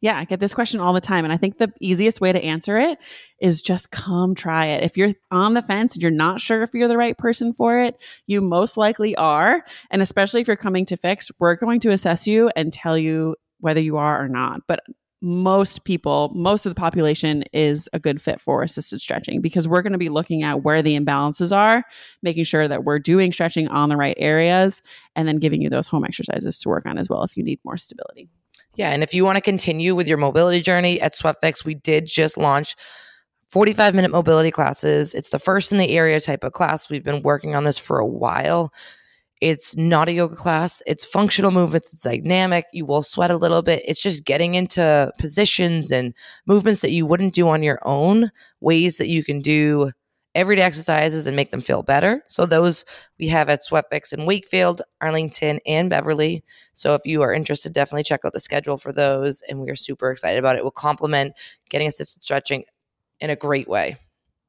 Yeah, 0.00 0.18
I 0.18 0.24
get 0.24 0.40
this 0.40 0.54
question 0.54 0.80
all 0.80 0.94
the 0.94 1.00
time. 1.00 1.24
And 1.24 1.32
I 1.32 1.36
think 1.36 1.58
the 1.58 1.72
easiest 1.80 2.20
way 2.20 2.32
to 2.32 2.42
answer 2.42 2.78
it 2.78 2.98
is 3.40 3.60
just 3.60 3.90
come 3.90 4.34
try 4.34 4.66
it. 4.66 4.82
If 4.82 4.96
you're 4.96 5.12
on 5.30 5.52
the 5.54 5.62
fence 5.62 5.94
and 5.94 6.02
you're 6.02 6.10
not 6.10 6.40
sure 6.40 6.62
if 6.62 6.70
you're 6.72 6.88
the 6.88 6.96
right 6.96 7.16
person 7.18 7.52
for 7.52 7.78
it, 7.78 7.96
you 8.26 8.40
most 8.40 8.76
likely 8.76 9.14
are. 9.16 9.62
And 9.90 10.00
especially 10.00 10.40
if 10.40 10.46
you're 10.46 10.56
coming 10.56 10.86
to 10.86 10.96
fix, 10.96 11.30
we're 11.38 11.54
going 11.54 11.80
to 11.80 11.90
assess 11.90 12.26
you 12.26 12.50
and 12.56 12.72
tell 12.72 12.96
you 12.96 13.36
whether 13.58 13.80
you 13.80 13.98
are 13.98 14.22
or 14.22 14.28
not. 14.28 14.62
But 14.66 14.80
most 15.22 15.84
people, 15.84 16.32
most 16.34 16.64
of 16.64 16.70
the 16.70 16.80
population 16.80 17.44
is 17.52 17.86
a 17.92 17.98
good 17.98 18.22
fit 18.22 18.40
for 18.40 18.62
assisted 18.62 19.02
stretching 19.02 19.42
because 19.42 19.68
we're 19.68 19.82
going 19.82 19.92
to 19.92 19.98
be 19.98 20.08
looking 20.08 20.42
at 20.42 20.62
where 20.62 20.80
the 20.80 20.98
imbalances 20.98 21.54
are, 21.54 21.84
making 22.22 22.44
sure 22.44 22.66
that 22.66 22.84
we're 22.84 22.98
doing 22.98 23.30
stretching 23.30 23.68
on 23.68 23.90
the 23.90 23.98
right 23.98 24.16
areas, 24.18 24.80
and 25.14 25.28
then 25.28 25.36
giving 25.36 25.60
you 25.60 25.68
those 25.68 25.88
home 25.88 26.06
exercises 26.06 26.58
to 26.60 26.70
work 26.70 26.86
on 26.86 26.96
as 26.96 27.10
well 27.10 27.22
if 27.22 27.36
you 27.36 27.44
need 27.44 27.60
more 27.66 27.76
stability. 27.76 28.30
Yeah. 28.74 28.90
And 28.90 29.02
if 29.02 29.12
you 29.12 29.24
want 29.24 29.36
to 29.36 29.42
continue 29.42 29.94
with 29.94 30.08
your 30.08 30.18
mobility 30.18 30.60
journey 30.60 31.00
at 31.00 31.14
SweatFixx, 31.14 31.64
we 31.64 31.74
did 31.74 32.06
just 32.06 32.38
launch 32.38 32.76
45 33.50 33.94
minute 33.94 34.10
mobility 34.10 34.50
classes. 34.50 35.14
It's 35.14 35.30
the 35.30 35.38
first 35.38 35.72
in 35.72 35.78
the 35.78 35.90
area 35.90 36.20
type 36.20 36.44
of 36.44 36.52
class. 36.52 36.88
We've 36.88 37.04
been 37.04 37.22
working 37.22 37.54
on 37.54 37.64
this 37.64 37.78
for 37.78 37.98
a 37.98 38.06
while. 38.06 38.72
It's 39.40 39.74
not 39.74 40.08
a 40.08 40.12
yoga 40.12 40.36
class. 40.36 40.82
It's 40.86 41.04
functional 41.04 41.50
movements. 41.50 41.92
It's 41.92 42.02
dynamic. 42.02 42.66
You 42.72 42.84
will 42.84 43.02
sweat 43.02 43.30
a 43.30 43.36
little 43.36 43.62
bit. 43.62 43.82
It's 43.86 44.02
just 44.02 44.24
getting 44.24 44.54
into 44.54 45.10
positions 45.18 45.90
and 45.90 46.14
movements 46.46 46.82
that 46.82 46.90
you 46.90 47.06
wouldn't 47.06 47.32
do 47.32 47.48
on 47.48 47.62
your 47.62 47.78
own, 47.82 48.30
ways 48.60 48.98
that 48.98 49.08
you 49.08 49.24
can 49.24 49.40
do 49.40 49.92
everyday 50.34 50.62
exercises 50.62 51.26
and 51.26 51.34
make 51.34 51.50
them 51.50 51.60
feel 51.60 51.82
better. 51.82 52.22
So 52.28 52.46
those 52.46 52.84
we 53.18 53.26
have 53.28 53.48
at 53.48 53.62
SweatFixx 53.68 54.12
in 54.12 54.26
Wakefield, 54.26 54.82
Arlington, 55.00 55.60
and 55.66 55.90
Beverly. 55.90 56.44
So 56.72 56.94
if 56.94 57.02
you 57.04 57.22
are 57.22 57.32
interested, 57.32 57.72
definitely 57.72 58.04
check 58.04 58.20
out 58.24 58.32
the 58.32 58.40
schedule 58.40 58.76
for 58.76 58.92
those. 58.92 59.42
And 59.48 59.60
we 59.60 59.70
are 59.70 59.76
super 59.76 60.10
excited 60.10 60.38
about 60.38 60.56
it. 60.56 60.60
it 60.60 60.64
will 60.64 60.70
complement 60.70 61.34
getting 61.68 61.88
assisted 61.88 62.22
stretching 62.22 62.64
in 63.20 63.30
a 63.30 63.36
great 63.36 63.68
way. 63.68 63.96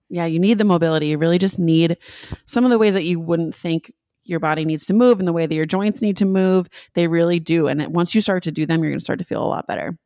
Yeah, 0.10 0.26
you 0.26 0.40
need 0.40 0.58
the 0.58 0.66
mobility. 0.66 1.08
You 1.08 1.18
really 1.18 1.40
just 1.40 1.58
need 1.58 1.98
some 2.46 2.66
of 2.66 2.70
the 2.70 2.78
ways 2.78 2.94
that 2.94 3.04
you 3.04 3.20
wouldn't 3.20 3.56
think 3.56 3.92
your 4.24 4.40
body 4.40 4.66
needs 4.66 4.86
to 4.86 4.94
move 4.94 5.20
and 5.20 5.28
the 5.28 5.34
way 5.34 5.46
that 5.46 5.56
your 5.56 5.66
joints 5.66 6.02
need 6.02 6.18
to 6.18 6.26
move. 6.26 6.68
They 6.94 7.08
really 7.08 7.40
do. 7.40 7.68
And 7.68 7.94
once 7.96 8.14
you 8.14 8.22
start 8.22 8.44
to 8.44 8.52
do 8.52 8.66
them, 8.66 8.84
you're 8.84 8.92
going 8.92 9.00
to 9.00 9.04
start 9.04 9.20
to 9.20 9.26
feel 9.26 9.44
a 9.44 9.48
lot 9.48 9.68
better. 9.68 9.98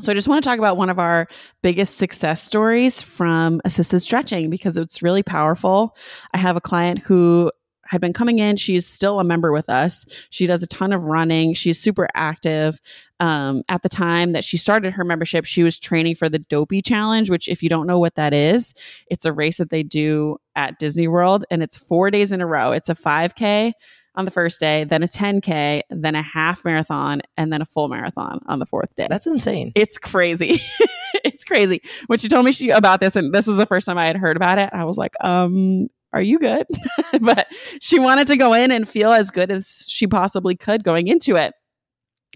So 0.00 0.12
I 0.12 0.14
just 0.14 0.28
want 0.28 0.42
to 0.42 0.48
talk 0.48 0.58
about 0.58 0.76
one 0.76 0.90
of 0.90 0.98
our 0.98 1.26
biggest 1.62 1.96
success 1.96 2.42
stories 2.42 3.02
from 3.02 3.60
assisted 3.64 4.00
stretching 4.00 4.48
because 4.48 4.76
it's 4.76 5.02
really 5.02 5.24
powerful. 5.24 5.96
I 6.32 6.38
have 6.38 6.56
a 6.56 6.60
client 6.60 7.00
who 7.00 7.50
had 7.88 8.00
been 8.00 8.12
coming 8.12 8.38
in. 8.38 8.56
She's 8.56 8.86
still 8.86 9.18
a 9.18 9.24
member 9.24 9.50
with 9.50 9.68
us. 9.68 10.04
She 10.30 10.46
does 10.46 10.62
a 10.62 10.66
ton 10.66 10.92
of 10.92 11.02
running. 11.02 11.54
She's 11.54 11.80
super 11.80 12.06
active. 12.14 12.78
Um, 13.18 13.62
at 13.68 13.82
the 13.82 13.88
time 13.88 14.32
that 14.32 14.44
she 14.44 14.56
started 14.56 14.92
her 14.92 15.04
membership, 15.04 15.44
she 15.46 15.62
was 15.62 15.78
training 15.78 16.14
for 16.14 16.28
the 16.28 16.38
Dopey 16.38 16.82
Challenge, 16.82 17.30
which, 17.30 17.48
if 17.48 17.62
you 17.62 17.68
don't 17.68 17.86
know 17.86 17.98
what 17.98 18.14
that 18.14 18.32
is, 18.32 18.74
it's 19.10 19.24
a 19.24 19.32
race 19.32 19.56
that 19.56 19.70
they 19.70 19.82
do 19.82 20.36
at 20.54 20.78
Disney 20.78 21.08
World 21.08 21.44
and 21.50 21.62
it's 21.62 21.78
four 21.78 22.10
days 22.10 22.30
in 22.30 22.40
a 22.40 22.46
row. 22.46 22.72
It's 22.72 22.90
a 22.90 22.94
5K, 22.94 23.72
on 24.18 24.24
the 24.24 24.30
first 24.32 24.58
day, 24.58 24.82
then 24.82 25.04
a 25.04 25.06
10K, 25.06 25.82
then 25.90 26.16
a 26.16 26.22
half 26.22 26.64
marathon, 26.64 27.22
and 27.36 27.52
then 27.52 27.62
a 27.62 27.64
full 27.64 27.86
marathon 27.86 28.40
on 28.46 28.58
the 28.58 28.66
fourth 28.66 28.92
day. 28.96 29.06
That's 29.08 29.28
insane. 29.28 29.70
It's 29.76 29.96
crazy. 29.96 30.60
it's 31.24 31.44
crazy. 31.44 31.80
When 32.08 32.18
she 32.18 32.28
told 32.28 32.44
me 32.44 32.50
she 32.50 32.70
about 32.70 32.98
this, 32.98 33.14
and 33.14 33.32
this 33.32 33.46
was 33.46 33.56
the 33.56 33.66
first 33.66 33.86
time 33.86 33.96
I 33.96 34.06
had 34.06 34.16
heard 34.16 34.36
about 34.36 34.58
it, 34.58 34.70
I 34.72 34.84
was 34.84 34.98
like, 34.98 35.14
um, 35.20 35.86
are 36.12 36.20
you 36.20 36.40
good? 36.40 36.66
but 37.20 37.46
she 37.80 38.00
wanted 38.00 38.26
to 38.26 38.36
go 38.36 38.54
in 38.54 38.72
and 38.72 38.88
feel 38.88 39.12
as 39.12 39.30
good 39.30 39.52
as 39.52 39.86
she 39.88 40.08
possibly 40.08 40.56
could 40.56 40.82
going 40.82 41.06
into 41.06 41.36
it. 41.36 41.54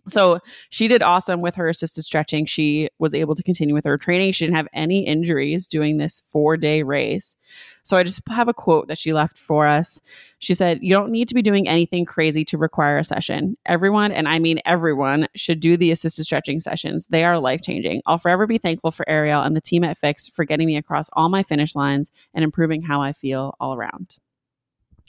So 0.08 0.40
she 0.70 0.88
did 0.88 1.02
awesome 1.02 1.40
with 1.40 1.54
her 1.54 1.68
assisted 1.68 2.04
stretching. 2.04 2.44
She 2.44 2.88
was 2.98 3.14
able 3.14 3.36
to 3.36 3.42
continue 3.42 3.74
with 3.74 3.84
her 3.84 3.96
training. 3.96 4.32
She 4.32 4.44
didn't 4.44 4.56
have 4.56 4.68
any 4.72 5.06
injuries 5.06 5.68
doing 5.68 5.96
this 5.96 6.22
four 6.28 6.56
day 6.56 6.82
race. 6.82 7.36
So 7.84 7.96
I 7.96 8.02
just 8.02 8.20
have 8.28 8.48
a 8.48 8.54
quote 8.54 8.88
that 8.88 8.98
she 8.98 9.12
left 9.12 9.38
for 9.38 9.66
us. 9.66 10.00
She 10.38 10.54
said, 10.54 10.78
You 10.82 10.90
don't 10.90 11.10
need 11.10 11.28
to 11.28 11.34
be 11.34 11.42
doing 11.42 11.68
anything 11.68 12.04
crazy 12.04 12.44
to 12.46 12.58
require 12.58 12.98
a 12.98 13.04
session. 13.04 13.56
Everyone, 13.66 14.10
and 14.10 14.28
I 14.28 14.38
mean 14.40 14.60
everyone, 14.64 15.28
should 15.36 15.60
do 15.60 15.76
the 15.76 15.92
assisted 15.92 16.24
stretching 16.24 16.58
sessions. 16.58 17.06
They 17.06 17.24
are 17.24 17.38
life 17.38 17.62
changing. 17.62 18.02
I'll 18.06 18.18
forever 18.18 18.46
be 18.46 18.58
thankful 18.58 18.90
for 18.90 19.08
Ariel 19.08 19.42
and 19.42 19.54
the 19.54 19.60
team 19.60 19.84
at 19.84 19.98
Fix 19.98 20.28
for 20.28 20.44
getting 20.44 20.66
me 20.66 20.76
across 20.76 21.10
all 21.12 21.28
my 21.28 21.42
finish 21.42 21.76
lines 21.76 22.10
and 22.34 22.42
improving 22.42 22.82
how 22.82 23.00
I 23.00 23.12
feel 23.12 23.56
all 23.60 23.74
around. 23.74 24.18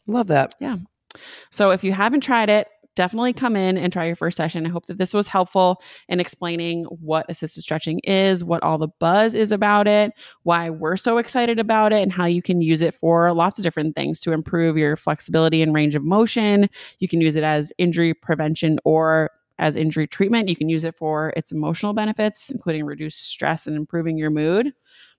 Love 0.08 0.28
that. 0.28 0.54
Yeah. 0.60 0.78
So 1.52 1.72
if 1.72 1.84
you 1.84 1.94
haven't 1.94 2.22
tried 2.22 2.50
it, 2.50 2.68
definitely 2.96 3.34
come 3.34 3.56
in 3.56 3.78
and 3.78 3.92
try 3.92 4.06
your 4.06 4.16
first 4.16 4.38
session. 4.38 4.66
I 4.66 4.70
hope 4.70 4.86
that 4.88 4.98
this 4.98 5.14
was 5.14 5.28
helpful 5.28 5.82
in 6.08 6.20
explaining 6.20 6.84
what 6.86 7.26
assisted 7.30 7.62
stretching 7.62 8.00
is, 8.00 8.44
what 8.44 8.64
all 8.64 8.78
the 8.78 8.90
buzz 9.00 9.34
is 9.34 9.52
about 9.52 9.88
it, 9.88 10.12
why 10.44 10.70
we're 10.70 10.98
so 10.98 11.18
excited 11.18 11.60
about 11.60 11.94
it, 11.94 12.02
and 12.02 12.12
how 12.12 12.26
you 12.26 12.42
can 12.42 12.62
use 12.62 12.82
it 12.82 12.94
for 12.94 13.34
lots 13.34 13.58
of 13.60 13.64
different 13.64 13.96
things 13.96 14.20
to 14.22 14.32
improve 14.32 14.78
your 14.78 14.96
flexibility 14.96 15.62
and 15.62 15.74
range 15.74 15.96
of 15.96 16.04
motion. 16.04 16.70
You 17.00 17.08
can 17.08 17.22
use 17.22 17.36
it 17.36 17.44
as 17.44 17.74
injury 17.78 18.14
prevention 18.14 18.80
or 18.86 19.32
as 19.60 19.76
injury 19.76 20.08
treatment. 20.08 20.50
You 20.50 20.56
can 20.56 20.70
use 20.70 20.84
it 20.84 20.96
for 20.96 21.32
its 21.38 21.52
emotional 21.52 21.94
benefits, 21.94 22.50
including 22.50 22.86
reduced 22.86 23.30
stress 23.30 23.68
and 23.68 23.76
improving 23.76 24.18
your 24.18 24.30
mood. 24.30 24.74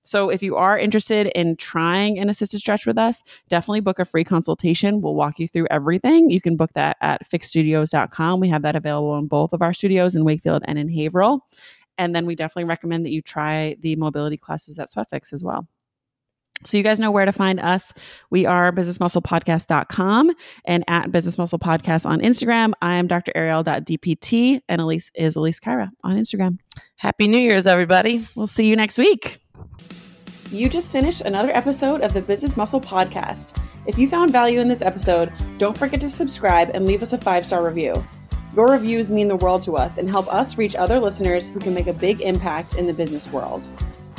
So 0.05 0.29
if 0.29 0.43
you 0.43 0.57
are 0.57 0.79
interested 0.79 1.27
in 1.29 1.57
trying 1.57 2.19
an 2.19 2.29
assisted 2.29 2.61
stretch 2.61 2.87
with 2.87 2.99
us, 2.99 3.23
definitely 3.49 3.81
book 3.81 3.99
a 3.99 4.05
free 4.05 4.25
consultation. 4.25 5.01
We'll 5.01 5.15
walk 5.15 5.39
you 5.39 5.49
through 5.49 5.67
everything. 5.71 6.31
You 6.31 6.41
can 6.41 6.57
book 6.57 6.73
that 6.75 6.97
at 7.01 7.29
fixxedstudios.com. 7.29 8.41
We 8.41 8.49
have 8.49 8.63
that 8.63 8.77
available 8.77 9.17
in 9.19 9.27
both 9.27 9.53
of 9.53 9.63
our 9.63 9.73
studios 9.73 10.15
in 10.15 10.25
Wakefield 10.25 10.63
and 10.67 10.79
in 10.79 10.89
Haverhill. 10.89 11.47
And 11.97 12.15
then 12.15 12.27
we 12.27 12.35
definitely 12.35 12.65
recommend 12.65 13.07
that 13.07 13.11
you 13.11 13.23
try 13.23 13.77
the 13.81 13.97
mobility 13.97 14.37
classes 14.37 14.79
at 14.79 14.89
SweatFixx 14.89 15.33
as 15.33 15.43
well. 15.43 15.67
So 16.65 16.77
you 16.77 16.83
guys 16.83 16.99
know 16.99 17.11
where 17.11 17.27
to 17.27 17.33
find 17.33 17.61
us. 17.61 17.93
We 18.31 18.47
are 18.47 18.73
businessmusclepodcast.com 18.73 20.35
and 20.65 20.85
at 20.89 21.13
Business 21.13 21.37
Muscle 21.37 21.59
Podcast 21.59 22.07
on 22.07 22.21
Instagram. 22.21 22.73
I 22.81 22.95
am 22.95 23.07
Dr. 23.07 23.33
Ariel.dpt 23.35 24.63
and 24.69 24.81
Elise 24.81 25.11
is 25.15 25.37
Elise 25.37 25.61
Caira 25.61 25.91
on 26.03 26.17
Instagram. 26.17 26.59
Happy 26.97 27.29
New 27.29 27.39
Year's, 27.39 27.67
everybody. 27.67 28.27
We'll 28.35 28.47
see 28.47 28.67
you 28.67 28.77
next 28.77 28.99
week. 28.99 29.44
You 30.51 30.69
just 30.69 30.93
finished 30.93 31.23
another 31.23 31.51
episode 31.51 32.03
of 32.03 32.13
the 32.13 32.21
Business 32.21 32.57
Muscle 32.57 32.81
Podcast. 32.81 33.57
If 33.87 33.99
you 33.99 34.09
found 34.09 34.31
value 34.31 34.61
in 34.61 34.69
this 34.69 34.83
episode, 34.83 35.33
don't 35.59 35.77
forget 35.77 36.01
to 36.01 36.11
subscribe 36.11 36.71
and 36.75 36.87
leave 36.87 37.03
us 37.03 37.13
a 37.13 37.19
five 37.19 37.45
star 37.45 37.65
review. 37.65 38.05
Your 38.55 38.69
reviews 38.69 39.11
mean 39.11 39.27
the 39.27 39.37
world 39.37 39.63
to 39.65 39.77
us 39.77 39.97
and 39.97 40.09
help 40.09 40.33
us 40.33 40.57
reach 40.57 40.77
other 40.77 41.01
listeners 41.01 41.49
who 41.49 41.59
can 41.59 41.75
make 41.75 41.89
a 41.89 41.93
big 41.93 42.21
impact 42.21 42.75
in 42.75 42.87
the 42.87 42.93
business 42.93 43.27
world. 43.33 43.69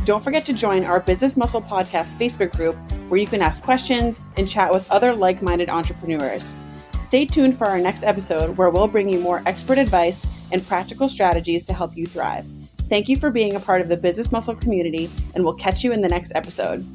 Don't 0.04 0.24
forget 0.24 0.46
to 0.46 0.54
join 0.54 0.84
our 0.84 1.00
Business 1.00 1.38
Muscle 1.38 1.62
Podcast 1.62 2.16
Facebook 2.16 2.52
group 2.56 2.76
where 3.08 3.20
you 3.20 3.28
can 3.28 3.42
ask 3.42 3.64
questions 3.64 4.20
and 4.36 4.48
chat 4.48 4.74
with 4.74 4.90
other 4.92 5.16
like 5.16 5.42
minded 5.42 5.70
entrepreneurs. 5.70 6.54
Stay 7.02 7.26
tuned 7.26 7.58
for 7.58 7.66
our 7.68 7.80
next 7.80 8.04
episode 8.04 8.58
where 8.58 8.70
we'll 8.70 8.88
bring 8.88 9.08
you 9.08 9.20
more 9.20 9.42
expert 9.46 9.78
advice 9.78 10.26
and 10.52 10.68
practical 10.68 11.08
strategies 11.08 11.64
to 11.64 11.74
help 11.74 11.96
you 11.96 12.06
thrive. 12.06 12.46
Thank 12.88 13.10
you 13.10 13.18
for 13.18 13.32
being 13.32 13.56
a 13.56 13.60
part 13.60 13.82
of 13.82 13.90
the 13.90 13.98
Business 13.98 14.32
Muscle 14.32 14.56
community, 14.56 15.10
and 15.34 15.44
we'll 15.44 15.56
catch 15.56 15.84
you 15.84 15.92
in 15.92 16.02
the 16.02 16.10
next 16.10 16.32
episode. 16.36 16.86